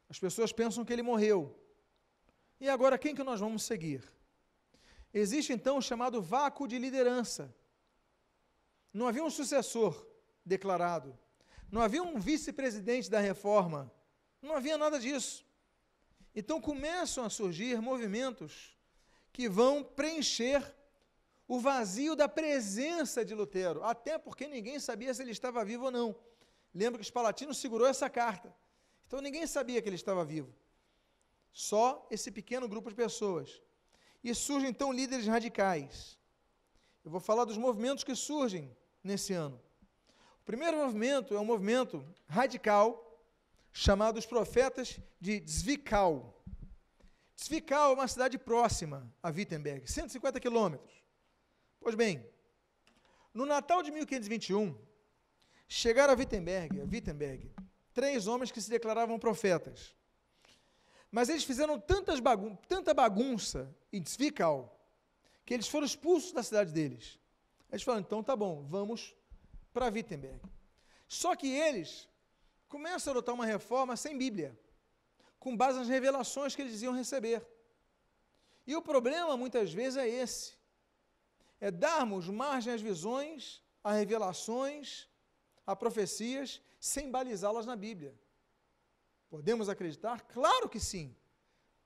[0.09, 1.55] As pessoas pensam que ele morreu.
[2.59, 4.03] E agora quem que nós vamos seguir?
[5.13, 7.55] Existe então o chamado vácuo de liderança.
[8.91, 10.03] Não havia um sucessor
[10.43, 11.15] declarado.
[11.71, 13.91] Não havia um vice-presidente da reforma.
[14.41, 15.45] Não havia nada disso.
[16.33, 18.75] Então começam a surgir movimentos
[19.31, 20.75] que vão preencher
[21.47, 25.91] o vazio da presença de Lutero, até porque ninguém sabia se ele estava vivo ou
[25.91, 26.15] não.
[26.73, 28.53] Lembra que os palatinos segurou essa carta.
[29.07, 30.53] Então ninguém sabia que ele estava vivo.
[31.51, 33.61] Só esse pequeno grupo de pessoas.
[34.23, 36.17] E surgem então líderes radicais.
[37.03, 39.61] Eu vou falar dos movimentos que surgem nesse ano.
[40.41, 43.21] O primeiro movimento é um movimento radical
[43.71, 46.43] chamado os profetas de Zwickau.
[47.39, 51.04] Zwickau é uma cidade próxima a Wittenberg, 150 quilômetros.
[51.85, 52.27] Pois bem,
[53.31, 54.75] no Natal de 1521,
[55.67, 57.51] chegaram a Wittenberg, a Wittenberg
[57.93, 59.93] três homens que se declaravam profetas.
[61.11, 64.75] Mas eles fizeram tantas bagun tanta bagunça em Zwickau
[65.45, 67.19] que eles foram expulsos da cidade deles.
[67.71, 69.15] Eles falaram, então tá bom, vamos
[69.71, 70.41] para Wittenberg.
[71.07, 72.09] Só que eles
[72.67, 74.59] começam a adotar uma reforma sem Bíblia,
[75.37, 77.45] com base nas revelações que eles iam receber.
[78.65, 80.64] E o problema, muitas vezes, é esse:
[81.65, 85.09] é darmos margem às visões, a revelações,
[85.65, 88.13] a profecias, sem balizá-las na Bíblia.
[89.31, 90.21] Podemos acreditar?
[90.27, 91.15] Claro que sim.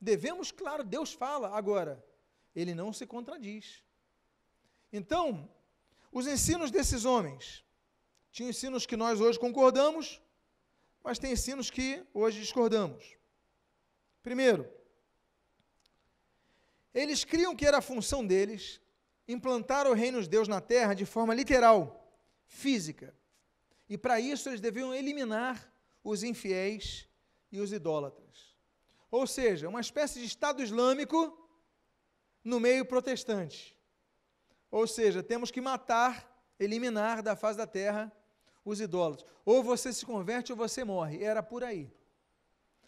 [0.02, 1.56] Devemos, claro, Deus fala.
[1.56, 2.06] Agora,
[2.54, 3.82] ele não se contradiz.
[4.92, 5.50] Então,
[6.12, 7.64] os ensinos desses homens
[8.34, 10.22] tinha ensinos que nós hoje concordamos,
[11.02, 13.16] mas tem ensinos que hoje discordamos.
[14.22, 14.70] Primeiro,
[16.94, 18.82] eles criam que era a função deles
[19.30, 22.12] implantar o reino de Deus na terra de forma literal,
[22.48, 23.16] física.
[23.88, 25.72] E para isso eles deviam eliminar
[26.04, 27.08] os infiéis
[27.52, 28.56] e os idólatras.
[29.12, 31.48] Ou seja, uma espécie de Estado Islâmico
[32.44, 33.78] no meio protestante.
[34.72, 36.28] Ou seja, temos que matar,
[36.60, 38.12] eliminar da face da terra
[38.66, 39.30] os idólatras.
[39.46, 41.24] Ou você se converte ou você morre.
[41.24, 41.92] Era por aí.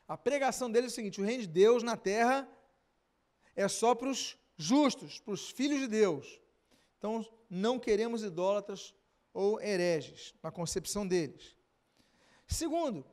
[0.08, 2.48] A pregação deles é o seguinte: o reino de Deus na terra
[3.56, 6.40] é só para os justos, para os filhos de Deus.
[6.98, 8.94] Então, não queremos idólatras
[9.34, 11.56] ou hereges, na concepção deles.
[12.48, 13.06] Segundo,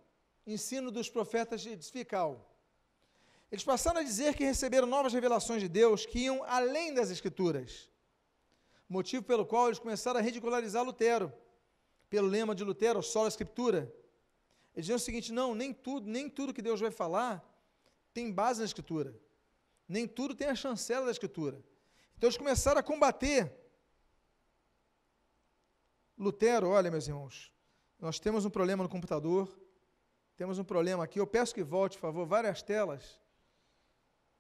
[0.46, 2.44] ensino dos profetas de Fical.
[3.50, 7.88] Eles passaram a dizer que receberam novas revelações de Deus que iam além das Escrituras,
[8.88, 11.32] motivo pelo qual eles começaram a ridicularizar Lutero,
[12.10, 13.92] pelo lema de Lutero, só a Escritura.
[14.74, 17.44] Eles diziam o seguinte: não, nem tudo, nem tudo que Deus vai falar
[18.12, 19.14] tem base na Escritura,
[19.88, 21.64] nem tudo tem a chancela da Escritura.
[22.16, 23.50] Então eles começaram a combater
[26.16, 26.68] Lutero.
[26.68, 27.52] Olha, meus irmãos,
[27.98, 29.48] nós temos um problema no computador,
[30.36, 31.18] temos um problema aqui.
[31.18, 33.18] Eu peço que volte, por favor, várias telas.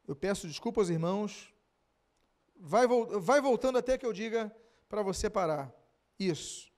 [0.06, 1.54] Eu peço desculpa aos irmãos.
[2.56, 4.54] Vai, vai voltando até que eu diga
[4.88, 5.72] para você parar.
[6.18, 6.70] Isso.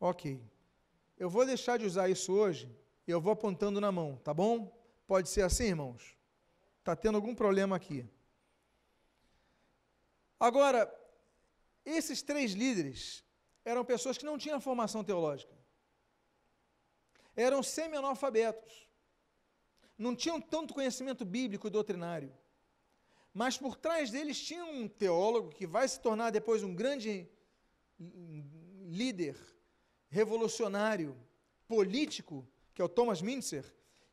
[0.00, 0.42] Ok.
[1.18, 2.74] Eu vou deixar de usar isso hoje
[3.06, 4.72] e eu vou apontando na mão, tá bom?
[5.06, 6.16] Pode ser assim, irmãos?
[6.78, 8.08] Está tendo algum problema aqui.
[10.38, 10.92] Agora,
[11.84, 13.24] esses três líderes
[13.64, 15.56] eram pessoas que não tinham formação teológica
[17.36, 18.88] eram semi-analfabetos.
[19.98, 22.32] Não tinham tanto conhecimento bíblico e doutrinário.
[23.32, 27.28] Mas por trás deles tinha um teólogo que vai se tornar depois um grande
[27.98, 29.36] líder
[30.08, 31.16] revolucionário,
[31.68, 32.46] político,
[32.76, 33.64] que é o Thomas Mintzer,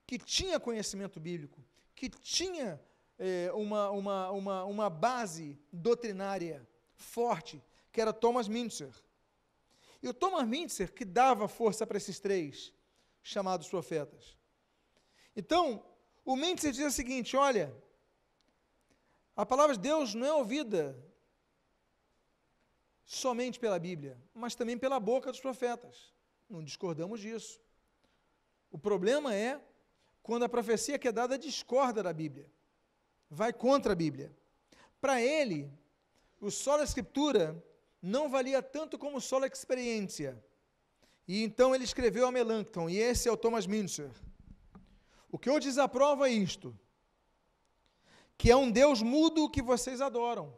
[0.07, 1.61] que tinha conhecimento bíblico,
[1.93, 2.81] que tinha
[3.19, 7.61] é, uma, uma, uma, uma base doutrinária forte,
[7.91, 8.93] que era Thomas Mintzer.
[10.01, 12.73] E o Thomas Mintzer que dava força para esses três,
[13.21, 14.37] chamados profetas.
[15.35, 15.83] Então,
[16.23, 17.75] o Mendes diz o seguinte: olha,
[19.35, 20.97] a palavra de Deus não é ouvida
[23.03, 26.13] somente pela Bíblia, mas também pela boca dos profetas.
[26.49, 27.62] Não discordamos disso.
[28.73, 29.61] O problema é
[30.23, 32.49] quando a profecia que é dada discorda da Bíblia,
[33.29, 34.35] vai contra a Bíblia.
[34.99, 35.71] Para ele,
[36.41, 37.63] o solo escritura
[38.01, 40.43] não valia tanto como o solo experiência.
[41.27, 44.09] E então ele escreveu a Melanchthon, e esse é o Thomas Münzer.
[45.31, 46.75] O que eu desaprovo é isto:
[48.39, 50.57] que é um Deus mudo que vocês adoram.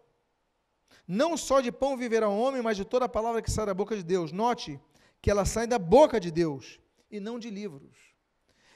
[1.05, 3.73] Não só de pão viverá o homem, mas de toda a palavra que sai da
[3.73, 4.31] boca de Deus.
[4.31, 4.79] Note
[5.21, 6.79] que ela sai da boca de Deus
[7.09, 7.97] e não de livros.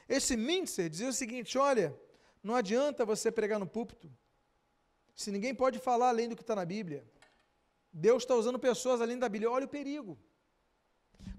[0.08, 1.98] Esse Mintzer dizia o seguinte: olha,
[2.44, 4.12] não adianta você pregar no púlpito,
[5.16, 7.06] se ninguém pode falar além do que está na Bíblia.
[7.92, 9.52] Deus está usando pessoas além da Bíblia.
[9.52, 10.18] Olha o perigo.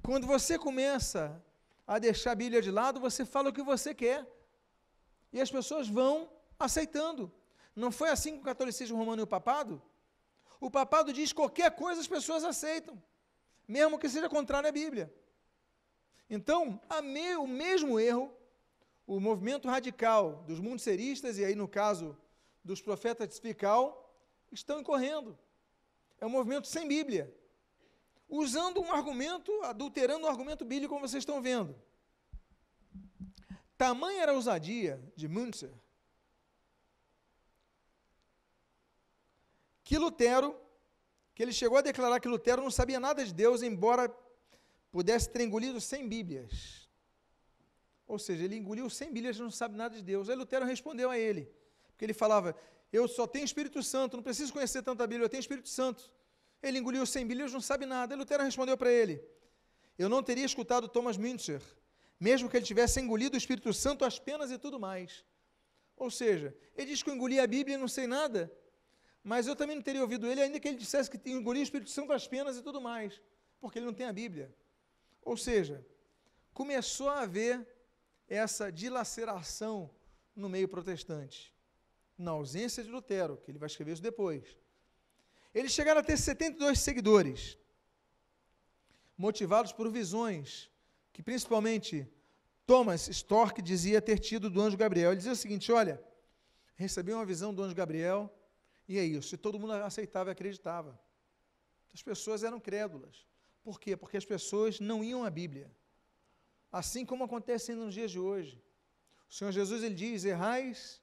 [0.02, 1.42] Quando você começa
[1.86, 4.26] a deixar a Bíblia de lado, você fala o que você quer.
[5.32, 7.32] E as pessoas vão aceitando.
[7.74, 9.80] Não foi assim com o catolicismo romano e o papado?
[10.60, 13.02] O papado diz qualquer coisa as pessoas aceitam,
[13.66, 15.12] mesmo que seja contrário à Bíblia.
[16.30, 18.32] Então, me, o mesmo erro,
[19.04, 22.16] o movimento radical dos mundiceristas, e aí no caso
[22.64, 24.14] dos profetas de Fical,
[24.52, 25.36] estão incorrendo.
[26.20, 27.34] É um movimento sem Bíblia
[28.28, 31.74] usando um argumento, adulterando um argumento bíblico, como vocês estão vendo.
[33.76, 35.72] Tamanha era a ousadia de Münzer,
[39.82, 40.56] que Lutero,
[41.34, 44.14] que ele chegou a declarar que Lutero não sabia nada de Deus, embora
[44.90, 46.88] pudesse ter engolido 100 Bíblias.
[48.06, 50.28] Ou seja, ele engoliu 100 Bíblias e não sabe nada de Deus.
[50.28, 51.48] Aí Lutero respondeu a ele,
[51.92, 52.56] porque ele falava:
[52.92, 56.10] Eu só tenho Espírito Santo, não preciso conhecer tanta Bíblia, eu tenho Espírito Santo.
[56.62, 58.12] Ele engoliu 100 bilhões, não sabe nada.
[58.12, 59.22] E Lutero respondeu para ele:
[59.96, 61.62] Eu não teria escutado Thomas Müntzer,
[62.18, 65.24] mesmo que ele tivesse engolido o Espírito Santo, as penas e tudo mais.
[65.96, 68.50] Ou seja, ele diz que eu engoli a Bíblia e não sei nada,
[69.22, 71.90] mas eu também não teria ouvido ele, ainda que ele dissesse que engoliu o Espírito
[71.90, 73.20] Santo, as penas e tudo mais,
[73.60, 74.52] porque ele não tem a Bíblia.
[75.22, 75.84] Ou seja,
[76.52, 77.66] começou a haver
[78.28, 79.90] essa dilaceração
[80.34, 81.54] no meio protestante,
[82.16, 84.56] na ausência de Lutero, que ele vai escrever isso depois.
[85.54, 87.58] Eles chegaram a ter 72 seguidores,
[89.16, 90.70] motivados por visões,
[91.12, 92.08] que principalmente
[92.66, 95.10] Thomas Stork dizia ter tido do anjo Gabriel.
[95.10, 96.02] Ele dizia o seguinte: olha,
[96.76, 98.32] recebi uma visão do anjo Gabriel,
[98.88, 99.34] e é isso.
[99.34, 100.98] E todo mundo aceitava e acreditava.
[101.92, 103.26] As pessoas eram crédulas.
[103.62, 103.96] Por quê?
[103.96, 105.70] Porque as pessoas não iam à Bíblia.
[106.70, 108.62] Assim como acontece nos dias de hoje.
[109.28, 111.00] O Senhor Jesus ele diz: errais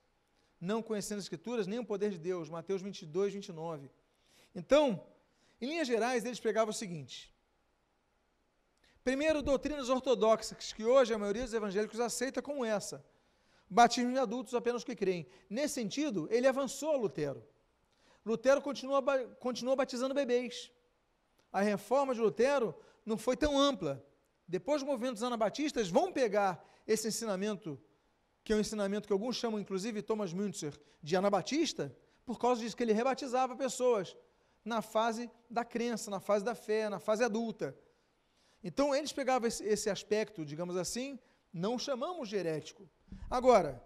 [0.60, 2.49] não conhecendo as Escrituras, nem o poder de Deus.
[2.49, 3.91] Mateus 22, 29.
[4.55, 5.05] Então,
[5.62, 7.34] em linhas gerais, eles pregavam o seguinte:
[9.03, 13.05] primeiro, doutrinas ortodoxas, que hoje a maioria dos evangélicos aceita como essa.
[13.70, 15.28] Batismo de adultos apenas que creem.
[15.49, 17.45] Nesse sentido, ele avançou a Lutero.
[18.26, 20.72] Lutero continuou batizando bebês.
[21.52, 22.76] A reforma de Lutero
[23.06, 24.06] não foi tão ampla.
[24.48, 27.80] Depois, os movimentos anabatistas vão pegar esse ensinamento,
[28.43, 31.95] que é um ensinamento que alguns chamam, inclusive Thomas Müntzer, de anabatista,
[32.26, 34.16] por causa disso que ele rebatizava pessoas
[34.64, 37.78] na fase da crença, na fase da fé, na fase adulta.
[38.64, 41.20] Então, eles pegavam esse, esse aspecto, digamos assim,
[41.54, 42.89] não chamamos de herético.
[43.30, 43.82] Agora,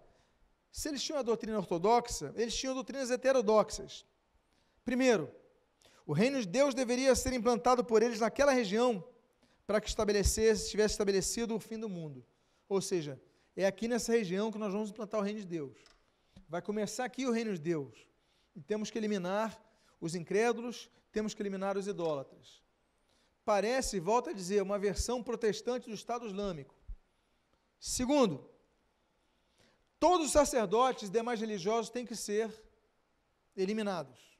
[0.71, 4.05] se eles tinham a doutrina ortodoxa, eles tinham doutrinas heterodoxas.
[4.83, 5.31] Primeiro,
[6.05, 9.03] o reino de Deus deveria ser implantado por eles naquela região
[9.65, 12.25] para que estabelecesse, tivesse estabelecido o fim do mundo.
[12.67, 13.21] Ou seja,
[13.55, 15.77] é aqui nessa região que nós vamos implantar o reino de Deus.
[16.49, 18.07] Vai começar aqui o reino de Deus.
[18.55, 19.61] E temos que eliminar
[19.99, 22.61] os incrédulos, temos que eliminar os idólatras.
[23.45, 26.75] Parece, volta a dizer, uma versão protestante do Estado Islâmico.
[27.79, 28.49] Segundo,
[29.99, 32.51] todos os sacerdotes e demais religiosos têm que ser
[33.55, 34.30] eliminados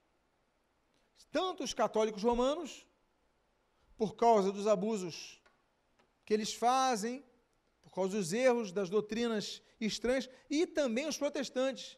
[1.32, 2.86] tanto os católicos romanos,
[3.97, 5.41] por causa dos abusos
[6.25, 7.23] que eles fazem,
[7.82, 11.97] por causa dos erros das doutrinas estranhas, e também os protestantes,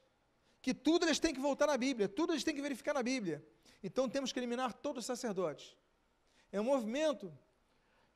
[0.62, 3.46] que tudo eles têm que voltar na Bíblia, tudo eles têm que verificar na Bíblia.
[3.82, 5.76] Então temos que eliminar todos os sacerdotes.
[6.52, 7.32] É um movimento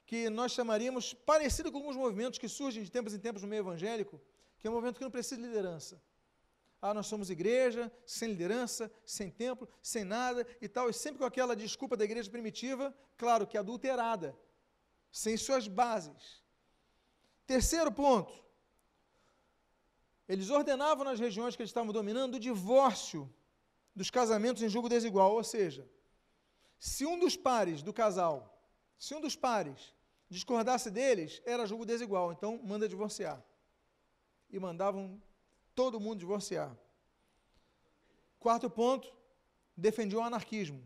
[0.06, 3.60] que nós chamaríamos parecido com alguns movimentos que surgem de tempos em tempos no meio
[3.60, 4.22] evangélico,
[4.58, 6.02] que é um movimento que não precisa de liderança.
[6.82, 11.26] Ah, nós somos igreja, sem liderança, sem templo, sem nada e tal, e sempre com
[11.26, 14.38] aquela desculpa da igreja primitiva, claro que adulterada,
[15.12, 16.44] sem suas bases.
[17.48, 18.34] Terceiro ponto,
[20.28, 23.34] eles ordenavam nas regiões que eles estavam dominando o divórcio
[23.96, 25.90] dos casamentos em julgo desigual, ou seja,
[26.78, 28.62] se um dos pares do casal,
[29.00, 29.96] se um dos pares
[30.30, 33.44] discordasse deles, era julgo desigual, então manda divorciar.
[34.50, 35.22] E mandavam
[35.78, 36.76] todo mundo divorciar.
[38.40, 39.14] Quarto ponto,
[39.86, 40.82] defendia o anarquismo.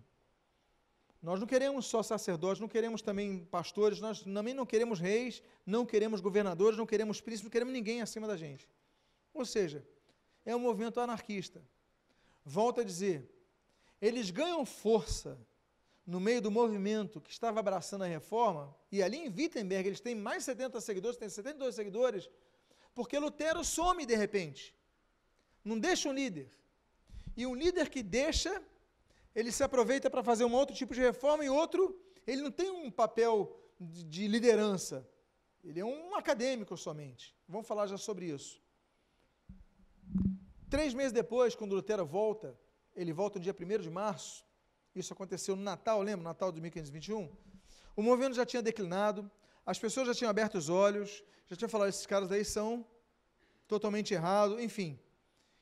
[1.21, 5.85] Nós não queremos só sacerdotes, não queremos também pastores, nós também não queremos reis, não
[5.85, 8.67] queremos governadores, não queremos príncipes, não queremos ninguém acima da gente.
[9.33, 9.87] Ou seja,
[10.45, 11.63] é um movimento anarquista.
[12.43, 13.31] Volto a dizer,
[14.01, 15.39] eles ganham força
[16.05, 20.15] no meio do movimento que estava abraçando a reforma, e ali em Wittenberg eles têm
[20.15, 22.29] mais de 70 seguidores, têm 72 seguidores,
[22.93, 24.80] porque Lutero some de repente.
[25.63, 26.49] Não deixa um líder.
[27.35, 28.61] E um líder que deixa,
[29.33, 32.69] ele se aproveita para fazer um outro tipo de reforma e outro, ele não tem
[32.69, 35.07] um papel de, de liderança.
[35.63, 37.35] Ele é um acadêmico somente.
[37.47, 38.61] Vamos falar já sobre isso.
[40.69, 42.57] Três meses depois, quando Lutero volta,
[42.95, 44.45] ele volta no dia 1 de março,
[44.95, 46.23] isso aconteceu no Natal, lembra?
[46.23, 47.29] Natal de 1521.
[47.95, 49.29] O movimento já tinha declinado,
[49.65, 52.85] as pessoas já tinham aberto os olhos, já tinham falado, esses caras aí são
[53.67, 54.99] totalmente errados, enfim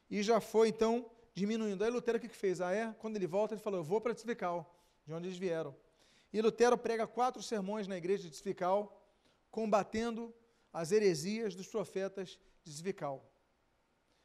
[0.10, 1.84] e já foi então diminuindo.
[1.84, 2.62] Aí Lutero o que, que fez?
[2.62, 2.94] Ah, é?
[3.00, 5.76] Quando ele volta, ele falou: Eu vou para Desfical, de onde eles vieram.
[6.32, 9.02] E Lutero prega quatro sermões na igreja de Desfical,
[9.50, 10.34] combatendo
[10.72, 12.72] as heresias dos profetas de.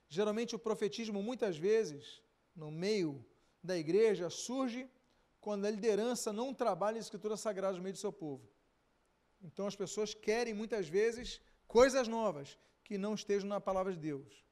[0.09, 2.23] Geralmente o profetismo, muitas vezes,
[2.55, 3.25] no meio
[3.63, 4.89] da igreja, surge
[5.41, 8.49] quando a liderança não trabalha a escritura sagrada no meio do seu povo.
[9.43, 14.45] Então as pessoas querem muitas vezes coisas novas que não estejam na palavra de Deus.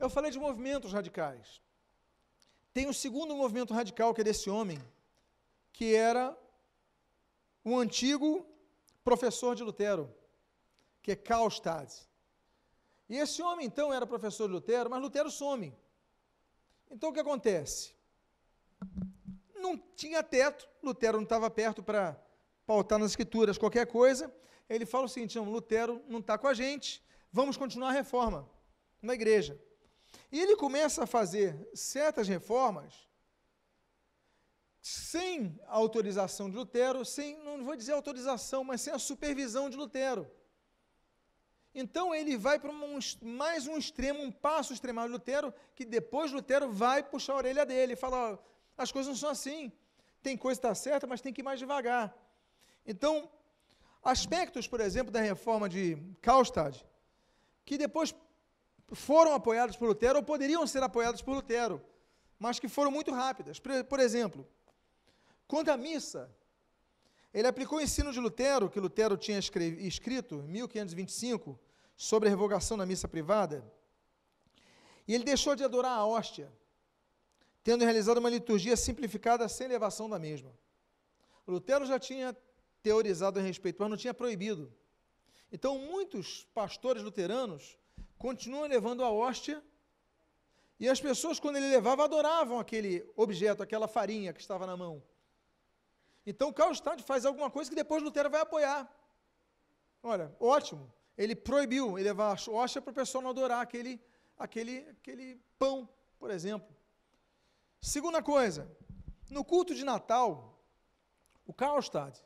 [0.00, 1.60] Eu falei de movimentos radicais.
[2.72, 4.78] Tem o segundo movimento radical, que é desse homem,
[5.74, 6.34] que era
[7.62, 8.46] um antigo
[9.04, 10.10] professor de Lutero,
[11.02, 12.08] que é Karlstadt.
[13.10, 15.76] E esse homem, então, era professor de Lutero, mas Lutero some.
[16.90, 17.94] Então, o que acontece?
[19.54, 22.18] Não tinha teto, Lutero não estava perto para
[22.64, 24.34] pautar nas escrituras qualquer coisa.
[24.66, 28.48] Ele fala o seguinte: Lutero não está com a gente, vamos continuar a reforma
[29.02, 29.60] na igreja.
[30.30, 33.08] E ele começa a fazer certas reformas
[34.80, 39.76] sem a autorização de Lutero, sem, não vou dizer autorização, mas sem a supervisão de
[39.76, 40.30] Lutero.
[41.74, 46.32] Então ele vai para um, mais um extremo, um passo extremado de Lutero, que depois
[46.32, 48.42] Lutero vai puxar a orelha dele e fala:
[48.76, 49.72] as coisas não são assim.
[50.22, 52.14] Tem coisa que está certa, mas tem que ir mais devagar.
[52.84, 53.30] Então,
[54.02, 56.84] aspectos, por exemplo, da reforma de Karlstadt,
[57.64, 58.14] que depois
[58.92, 61.82] foram apoiadas por Lutero ou poderiam ser apoiadas por Lutero,
[62.38, 63.60] mas que foram muito rápidas.
[63.88, 64.46] Por, exemplo,
[65.46, 66.34] quanto à missa,
[67.32, 71.58] ele aplicou o ensino de Lutero, que Lutero tinha escrito em 1525,
[71.96, 73.62] sobre a revogação da missa privada,
[75.06, 76.50] E ele deixou de adorar a hóstia,
[77.62, 80.50] tendo realizado uma liturgia simplificada sem elevação da mesma.
[81.46, 82.34] Lutero já tinha
[82.82, 84.72] teorizado a respeito, mas não tinha proibido.
[85.52, 87.78] Então, muitos pastores luteranos
[88.20, 89.64] continuam levando a hóstia
[90.78, 95.02] e as pessoas, quando ele levava, adoravam aquele objeto, aquela farinha que estava na mão.
[96.26, 98.94] Então, Karlstadt faz alguma coisa que depois Lutero vai apoiar.
[100.02, 100.92] Olha, ótimo.
[101.16, 103.98] Ele proibiu ele levar a hóstia para o pessoal não adorar aquele,
[104.38, 106.68] aquele, aquele pão, por exemplo.
[107.80, 108.70] Segunda coisa,
[109.30, 110.62] no culto de Natal,
[111.46, 112.22] o Karlstadt,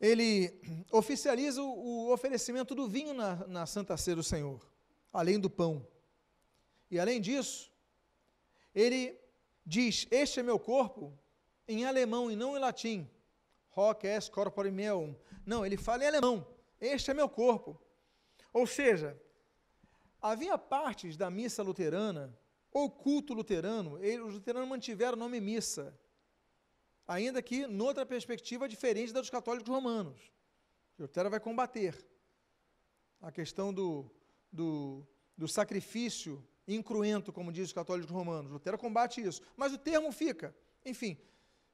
[0.00, 0.60] ele
[0.92, 4.73] oficializa o, o oferecimento do vinho na, na Santa Ceia do Senhor,
[5.14, 5.86] além do pão.
[6.90, 7.72] E além disso,
[8.74, 9.16] ele
[9.64, 11.16] diz: Este é meu corpo,
[11.66, 13.08] em alemão e não em latim.
[13.74, 15.16] Hoc est corpore meum.
[15.46, 16.46] Não, ele fala em alemão.
[16.80, 17.80] Este é meu corpo.
[18.52, 19.20] Ou seja,
[20.20, 22.36] havia partes da missa luterana,
[22.70, 25.96] ou culto luterano, os luteranos mantiveram o nome missa,
[27.06, 30.32] ainda que noutra perspectiva diferente da dos católicos romanos.
[30.98, 31.96] Lutero vai combater
[33.20, 34.08] a questão do,
[34.54, 38.50] do, do sacrifício incruento, como diz os católicos romanos.
[38.50, 39.42] Lutero combate isso.
[39.56, 40.54] Mas o termo fica.
[40.84, 41.18] Enfim,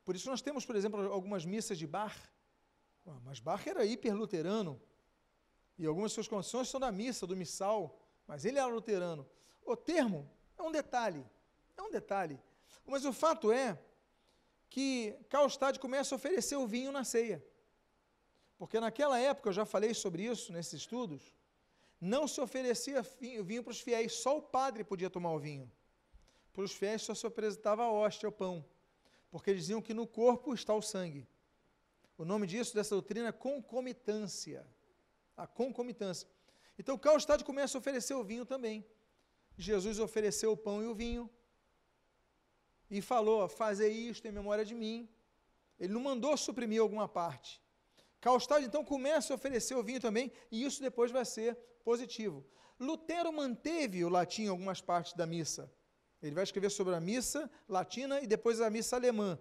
[0.04, 2.16] por isso nós temos, por exemplo, algumas missas de Bach.
[3.22, 4.80] Mas Bach era hiperluterano.
[5.78, 8.00] E algumas suas condições são da missa, do missal.
[8.26, 9.28] Mas ele era luterano.
[9.64, 10.28] O termo
[10.58, 11.24] é um detalhe.
[11.76, 12.40] É um detalhe.
[12.86, 13.78] Mas o fato é
[14.68, 17.44] que Karlstadt começa a oferecer o vinho na ceia.
[18.56, 21.34] Porque naquela época, eu já falei sobre isso nesses estudos,
[22.01, 23.03] não se oferecia
[23.44, 25.70] vinho para os fiéis, só o padre podia tomar o vinho.
[26.53, 28.64] Para os fiéis só se apresentava a hóstia, o pão,
[29.30, 31.28] porque eles diziam que no corpo está o sangue.
[32.16, 34.66] O nome disso, dessa doutrina, é concomitância.
[35.36, 36.28] A concomitância.
[36.78, 38.84] Então, Karlstadt começa a oferecer o vinho também.
[39.57, 41.30] Jesus ofereceu o pão e o vinho
[42.90, 45.09] e falou: Fazer isto em memória de mim.
[45.78, 47.62] Ele não mandou suprimir alguma parte.
[48.20, 52.44] Karlstadt então começa a oferecer o vinho também, e isso depois vai ser positivo.
[52.78, 55.70] Lutero manteve o latim em algumas partes da missa.
[56.22, 59.38] Ele vai escrever sobre a missa latina e depois a missa alemã.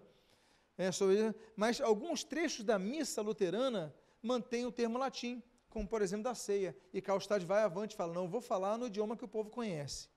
[0.78, 6.24] É, sobre, mas alguns trechos da missa luterana mantêm o termo latim, como por exemplo
[6.24, 6.74] da ceia.
[6.92, 10.08] E Karlstadt vai avante e fala: não, vou falar no idioma que o povo conhece.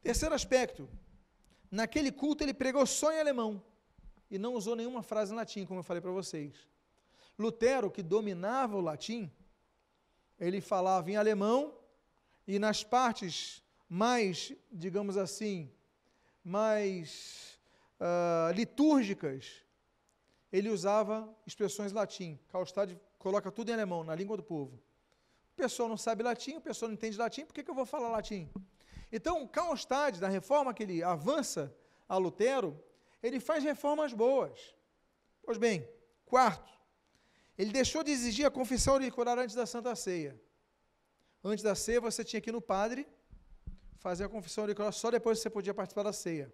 [0.00, 0.88] Terceiro aspecto:
[1.70, 3.62] naquele culto ele pregou só em alemão
[4.30, 6.54] e não usou nenhuma frase em latim, como eu falei para vocês.
[7.38, 9.30] Lutero, que dominava o latim,
[10.38, 11.74] ele falava em alemão
[12.46, 15.70] e nas partes mais, digamos assim,
[16.42, 17.58] mais
[18.00, 19.62] uh, litúrgicas,
[20.52, 22.38] ele usava expressões latim.
[22.48, 24.80] Karlstadt coloca tudo em alemão, na língua do povo.
[25.52, 27.86] O pessoal não sabe latim, o pessoal não entende latim, por que, que eu vou
[27.86, 28.50] falar latim?
[29.10, 31.74] Então, Karlstadt, da reforma que ele avança
[32.08, 32.82] a Lutero,
[33.22, 34.74] ele faz reformas boas.
[35.42, 35.88] Pois bem,
[36.24, 36.75] quarto,
[37.56, 40.38] ele deixou de exigir a confissão auricular antes da Santa Ceia.
[41.42, 43.06] Antes da ceia, você tinha que ir no padre
[43.98, 46.52] fazer a confissão auricular, só depois você podia participar da ceia.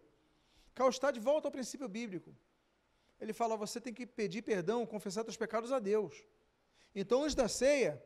[0.75, 2.35] Karlstadt volta ao princípio bíblico.
[3.21, 6.25] Ele fala: você tem que pedir perdão, confessar seus pecados a Deus.
[6.95, 8.03] Então, antes da ceia,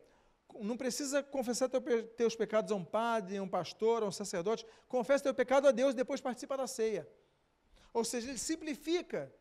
[0.61, 1.81] não precisa confessar teu,
[2.15, 4.65] teus pecados a um padre, a um pastor, a um sacerdote.
[4.87, 7.07] Confessa teu pecado a Deus e depois participa da ceia.
[7.93, 9.33] Ou seja, ele simplifica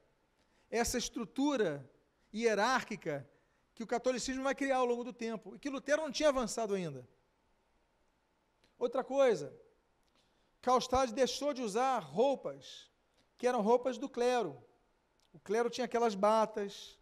[0.70, 1.88] essa estrutura
[2.34, 3.28] hierárquica
[3.76, 6.74] que o catolicismo vai criar ao longo do tempo e que Lutero não tinha avançado
[6.74, 7.06] ainda.
[8.78, 9.54] Outra coisa,
[10.62, 12.90] Karlstadt deixou de usar roupas
[13.36, 14.56] que eram roupas do clero.
[15.30, 16.98] O clero tinha aquelas batas,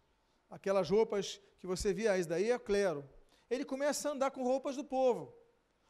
[0.49, 3.09] aquelas roupas que você via, ah, isso daí é clero.
[3.49, 5.33] Ele começa a andar com roupas do povo,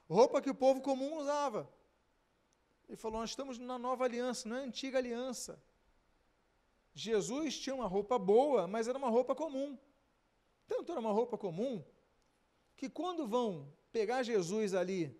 [0.07, 1.67] roupa que o povo comum usava.
[2.87, 5.59] Ele falou: Nós estamos na nova aliança, não é antiga aliança.
[6.93, 9.75] Jesus tinha uma roupa boa, mas era uma roupa comum.
[10.67, 11.83] Tanto era uma roupa comum,
[12.75, 15.15] que quando vão pegar Jesus ali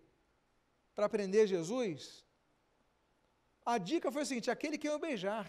[0.93, 2.25] para prender Jesus,
[3.65, 5.47] a dica foi a seguinte: aquele que eu beijar.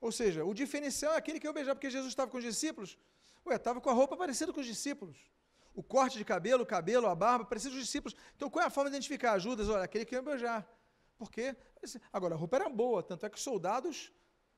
[0.00, 2.98] Ou seja, o diferencial é aquele que eu beijar, porque Jesus estava com os discípulos,
[3.46, 5.16] ué, estava com a roupa parecida com os discípulos.
[5.74, 8.14] O corte de cabelo, o cabelo, a barba, parecido com os discípulos.
[8.36, 9.68] Então, qual é a forma de identificar Judas?
[9.68, 10.68] Olha, aquele que eu beijar.
[11.16, 11.56] Porque,
[12.12, 14.12] agora, a roupa era boa, tanto é que os soldados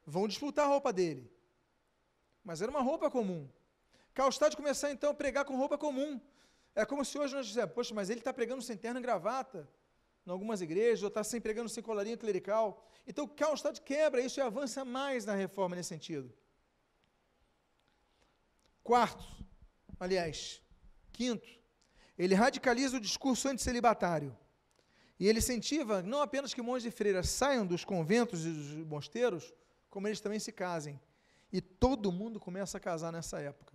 [0.05, 1.30] vão disputar a roupa dele.
[2.43, 3.49] Mas era uma roupa comum.
[4.15, 6.21] Calstade começar então a pregar com roupa comum.
[6.75, 9.69] É como se hoje nós dissemos, poxa, mas ele está pregando sem terno e gravata
[10.27, 12.83] em algumas igrejas, ou está sem pregando sem colarinho clerical.
[13.07, 16.33] Então, Calstade quebra isso e avança mais na reforma nesse sentido.
[18.83, 19.25] Quarto,
[20.01, 20.62] aliás,
[21.12, 21.49] quinto,
[22.17, 24.37] ele radicaliza o discurso anticelibatário.
[25.19, 29.53] E ele incentiva não apenas que monges e freiras saiam dos conventos e dos mosteiros,
[29.91, 31.01] como eles também se casem.
[31.53, 33.74] E todo mundo começa a casar nessa época.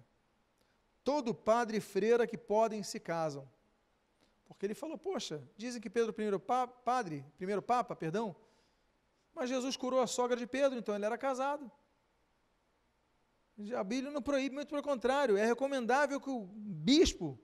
[1.09, 3.43] Todo padre e freira que podem se casam.
[4.47, 8.35] Porque ele falou, poxa, dizem que Pedro primeiro pa padre, primeiro papa, perdão,
[9.33, 11.65] mas Jesus curou a sogra de Pedro, então ele era casado.
[13.75, 16.41] A Bíblia não proíbe, muito pelo contrário, é recomendável que o
[16.91, 17.39] bispo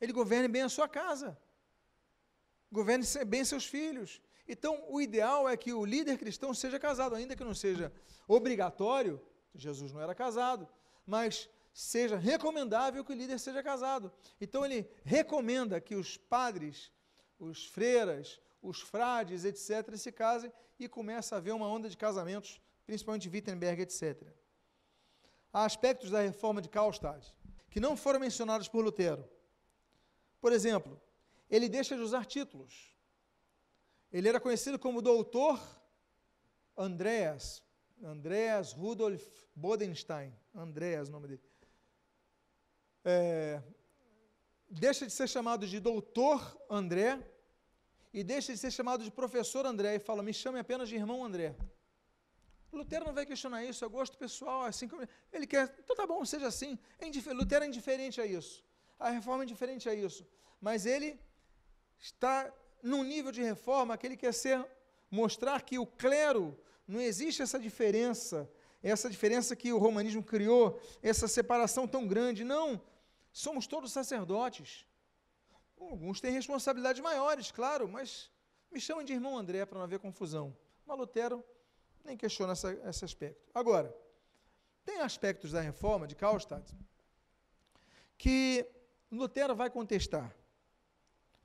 [0.00, 1.36] ele governe bem a sua casa.
[2.70, 4.22] Governe bem seus filhos.
[4.46, 7.92] Então, o ideal é que o líder cristão seja casado, ainda que não seja
[8.28, 9.20] obrigatório,
[9.54, 10.68] Jesus não era casado,
[11.04, 14.10] mas seja recomendável que o líder seja casado.
[14.40, 16.90] Então, ele recomenda que os padres,
[17.38, 22.58] os freiras, os frades, etc., se casem e começa a haver uma onda de casamentos,
[22.86, 24.26] principalmente Wittenberg, etc.
[25.52, 27.34] Há aspectos da reforma de Karlstadt
[27.68, 29.28] que não foram mencionados por Lutero.
[30.40, 30.98] Por exemplo,
[31.50, 32.96] ele deixa de usar títulos.
[34.10, 35.60] Ele era conhecido como doutor
[36.74, 37.62] Andreas,
[38.02, 39.22] Andreas Rudolf
[39.54, 41.42] Bodenstein, Andreas, o nome dele.
[43.08, 43.62] É,
[44.68, 47.20] deixa de ser chamado de doutor André
[48.12, 51.24] e deixa de ser chamado de professor André e fala, me chame apenas de irmão
[51.24, 51.54] André.
[52.72, 56.24] Lutero não vai questionar isso, é gosto pessoal, assim como ele quer, então tá bom,
[56.24, 56.76] seja assim.
[56.98, 58.64] É Lutero é indiferente a isso.
[58.98, 60.26] A reforma é indiferente a isso.
[60.60, 61.16] Mas ele
[62.00, 62.52] está
[62.82, 64.66] num nível de reforma que ele quer ser
[65.08, 68.50] mostrar que o clero não existe essa diferença,
[68.82, 72.42] essa diferença que o romanismo criou, essa separação tão grande.
[72.42, 72.82] Não,
[73.36, 74.86] somos todos sacerdotes.
[75.78, 78.30] Alguns têm responsabilidades maiores, claro, mas
[78.72, 80.56] me chamem de irmão André para não haver confusão.
[80.86, 81.44] Mas Lutero
[82.02, 83.46] nem questiona essa, esse aspecto.
[83.54, 83.94] Agora,
[84.86, 86.74] tem aspectos da reforma de Karlstadt
[88.16, 88.66] que
[89.12, 90.34] Lutero vai contestar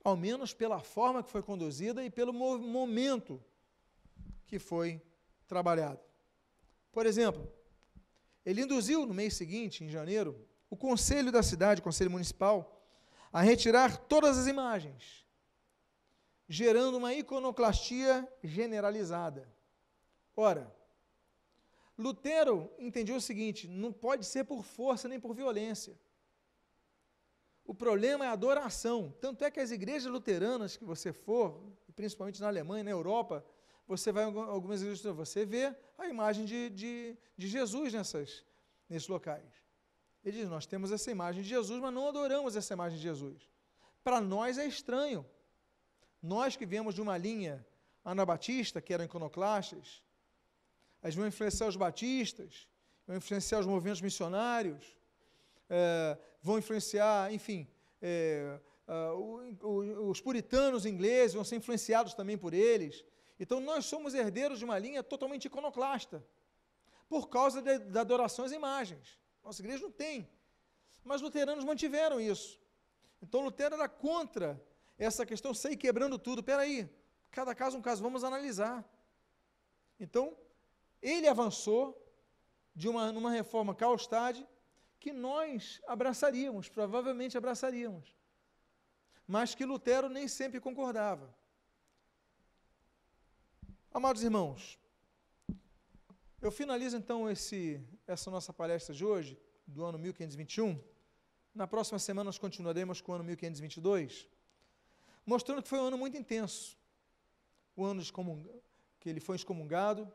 [0.01, 3.43] ao menos pela forma que foi conduzida e pelo momento
[4.47, 5.01] que foi
[5.45, 5.99] trabalhado.
[6.89, 7.51] Por exemplo,
[8.45, 12.81] ele induziu no mês seguinte, em janeiro, o conselho da cidade, o conselho municipal,
[13.31, 15.27] a retirar todas as imagens,
[16.47, 19.47] gerando uma iconoclastia generalizada.
[20.35, 20.73] Ora,
[21.97, 25.99] Lutero entendeu o seguinte: não pode ser por força nem por violência.
[27.65, 29.13] O problema é a adoração.
[29.19, 31.61] Tanto é que as igrejas luteranas que você for,
[31.95, 33.45] principalmente na Alemanha, na Europa,
[33.85, 38.43] você vai em algumas igrejas, você vê a imagem de, de, de Jesus nessas,
[38.89, 39.60] nesses locais.
[40.23, 43.49] Ele diz: Nós temos essa imagem de Jesus, mas não adoramos essa imagem de Jesus.
[44.03, 45.25] Para nós é estranho.
[46.21, 47.65] Nós que viemos de uma linha
[48.03, 50.03] anabatista, que eram iconoclastas,
[51.03, 52.67] eles vão influenciar os batistas,
[53.07, 54.95] vão influenciar os movimentos missionários,
[55.69, 57.67] é, vão influenciar, enfim,
[58.01, 58.59] é,
[59.15, 63.03] o, o, os puritanos ingleses vão ser influenciados também por eles.
[63.39, 66.23] Então nós somos herdeiros de uma linha totalmente iconoclasta,
[67.09, 69.20] por causa da adoração às imagens.
[69.43, 70.29] Nossa igreja não tem.
[71.03, 72.59] Mas luteranos mantiveram isso.
[73.21, 74.61] Então Lutero era contra
[74.97, 76.43] essa questão, sair quebrando tudo.
[76.43, 76.89] Peraí,
[77.31, 78.83] cada caso um caso, vamos analisar.
[79.99, 80.35] Então,
[81.01, 81.97] ele avançou
[82.75, 84.45] de uma, numa reforma Karlstadt,
[84.99, 88.15] que nós abraçaríamos, provavelmente abraçaríamos,
[89.27, 91.35] mas que Lutero nem sempre concordava.
[93.91, 94.79] Amados irmãos,
[96.41, 100.81] eu finalizo então esse, essa nossa palestra de hoje, do ano 1521.
[101.53, 104.27] Na próxima semana nós continuaremos com o ano 1522,
[105.25, 106.75] mostrando que foi um ano muito intenso.
[107.75, 108.01] O ano
[108.99, 110.11] que ele foi excomungado,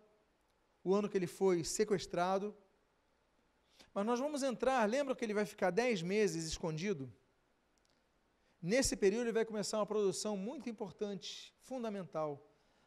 [0.82, 2.54] o ano que ele foi sequestrado,
[3.94, 7.10] mas nós vamos entrar, lembra que ele vai ficar dez meses escondido?
[8.60, 12.44] Nesse período ele vai começar uma produção muito importante, fundamental,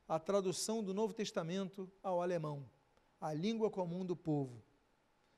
[0.07, 2.69] a tradução do Novo Testamento ao alemão,
[3.19, 4.63] a língua comum do povo.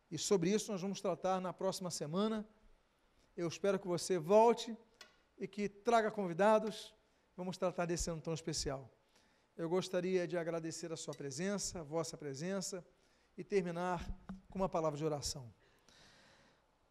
[0.10, 2.46] E sobre isso nós vamos tratar na próxima semana.
[3.36, 4.76] Eu espero que você volte
[5.38, 6.94] e que traga convidados.
[7.36, 8.90] Vamos tratar desse ano tão especial.
[9.58, 12.86] Eu gostaria de agradecer a sua presença, a vossa presença
[13.38, 14.06] e terminar
[14.50, 15.52] com uma palavra de oração.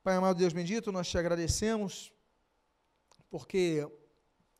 [0.03, 2.11] Pai amado Deus bendito, nós te agradecemos,
[3.29, 3.87] porque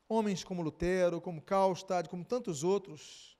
[0.07, 3.37] homens como Lutero, como Karlstadt, como tantos outros,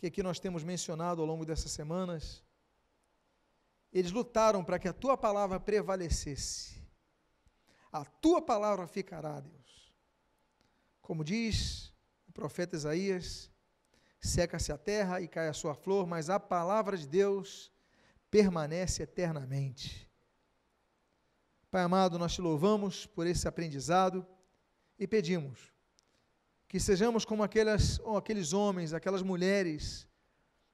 [0.00, 2.42] que aqui nós temos mencionado ao longo dessas semanas,
[3.92, 6.82] eles lutaram para que a tua palavra prevalecesse.
[7.92, 9.94] A tua palavra ficará, Deus.
[11.02, 11.92] Como diz
[12.26, 13.50] o profeta Isaías,
[14.18, 17.70] seca-se a terra e cai a sua flor, mas a palavra de Deus
[18.30, 20.10] permanece eternamente.
[21.70, 24.26] Pai amado, nós te louvamos por esse aprendizado
[24.98, 25.69] e pedimos
[26.70, 30.06] Que sejamos como aquelas, aqueles homens, aquelas mulheres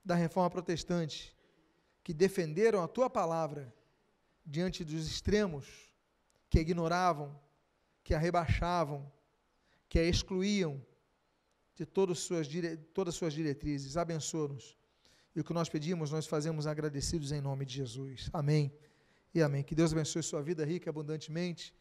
[0.04, 1.34] da reforma protestante
[2.04, 3.74] que defenderam a tua palavra
[4.44, 5.90] diante dos extremos
[6.50, 7.34] que a ignoravam,
[8.04, 9.10] que a rebaixavam,
[9.88, 10.84] que a excluíam
[11.74, 12.48] de todas as suas,
[12.92, 13.96] todas as suas diretrizes.
[13.96, 14.76] Abençoa-nos.
[15.34, 18.28] E o que nós pedimos, nós fazemos agradecidos em nome de Jesus.
[18.34, 18.70] Amém
[19.32, 19.64] e amém.
[19.64, 21.74] Que Deus abençoe sua vida rica e abundantemente.